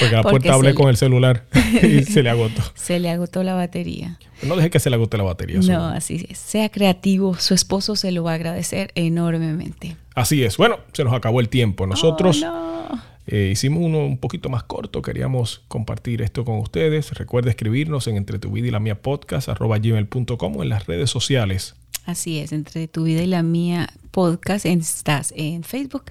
porque 0.00 0.14
a 0.14 0.18
la 0.18 0.22
Porque 0.22 0.30
puerta 0.40 0.54
hablé 0.54 0.68
le- 0.70 0.74
con 0.74 0.88
el 0.88 0.96
celular 0.96 1.44
y 1.82 2.02
se 2.04 2.22
le 2.22 2.30
agotó. 2.30 2.62
Se 2.74 2.98
le 3.00 3.10
agotó 3.10 3.42
la 3.42 3.54
batería. 3.54 4.18
No 4.42 4.56
deje 4.56 4.70
que 4.70 4.80
se 4.80 4.90
le 4.90 4.96
agote 4.96 5.16
la 5.16 5.24
batería. 5.24 5.60
No, 5.60 5.86
así 5.86 6.26
es. 6.28 6.38
Sea 6.38 6.68
creativo, 6.68 7.34
su 7.38 7.54
esposo 7.54 7.96
se 7.96 8.12
lo 8.12 8.24
va 8.24 8.32
a 8.32 8.34
agradecer 8.34 8.90
enormemente. 8.94 9.96
Así 10.14 10.42
es. 10.44 10.56
Bueno, 10.56 10.78
se 10.92 11.04
nos 11.04 11.12
acabó 11.14 11.40
el 11.40 11.48
tiempo. 11.48 11.86
Nosotros 11.86 12.42
Oh, 12.44 12.88
no. 12.90 13.02
eh, 13.26 13.50
hicimos 13.52 13.82
uno 13.82 13.98
un 14.04 14.18
poquito 14.18 14.48
más 14.48 14.62
corto. 14.64 15.00
Queríamos 15.00 15.62
compartir 15.68 16.22
esto 16.22 16.44
con 16.44 16.58
ustedes. 16.58 17.12
Recuerda 17.12 17.50
escribirnos 17.50 18.06
en 18.08 18.16
entre 18.16 18.38
tu 18.38 18.50
vida 18.50 18.66
y 18.68 18.70
la 18.70 18.80
mía 18.80 19.00
podcast 19.00 19.48
arroba 19.48 19.78
gmail.com 19.78 20.56
o 20.56 20.62
en 20.62 20.68
las 20.68 20.86
redes 20.86 21.08
sociales. 21.10 21.74
Así 22.04 22.40
es, 22.40 22.50
entre 22.52 22.88
tu 22.88 23.04
vida 23.04 23.22
y 23.22 23.28
la 23.28 23.44
mía 23.44 23.88
podcast 24.10 24.66
estás 24.66 25.32
en 25.36 25.62
Facebook, 25.62 26.02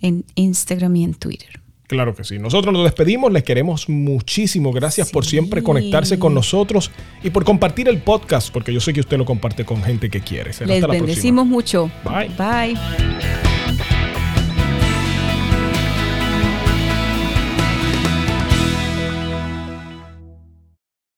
en 0.00 0.24
Instagram 0.36 0.96
y 0.96 1.04
en 1.04 1.12
Twitter. 1.14 1.60
Claro 1.94 2.14
que 2.14 2.24
sí. 2.24 2.38
Nosotros 2.40 2.72
nos 2.72 2.82
despedimos. 2.84 3.32
Les 3.32 3.44
queremos 3.44 3.88
muchísimo. 3.88 4.72
Gracias 4.72 5.10
por 5.12 5.24
siempre 5.24 5.62
conectarse 5.62 6.18
con 6.18 6.34
nosotros 6.34 6.90
y 7.22 7.30
por 7.30 7.44
compartir 7.44 7.88
el 7.88 7.98
podcast, 8.02 8.52
porque 8.52 8.72
yo 8.72 8.80
sé 8.80 8.92
que 8.92 9.00
usted 9.00 9.16
lo 9.16 9.24
comparte 9.24 9.64
con 9.64 9.82
gente 9.82 10.10
que 10.10 10.20
quiere. 10.20 10.52
Será 10.52 10.66
Les 10.68 10.76
hasta 10.76 10.88
la 10.88 10.98
próxima. 10.98 11.06
bendecimos 11.06 11.46
mucho. 11.46 11.90
Bye. 12.04 12.30
Bye. 12.36 12.78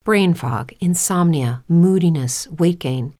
Brain 0.05 0.35
fog, 0.35 0.71
insomnia, 0.79 1.63
moodiness, 1.67 2.47
weight 2.57 2.79
gain. 2.81 3.16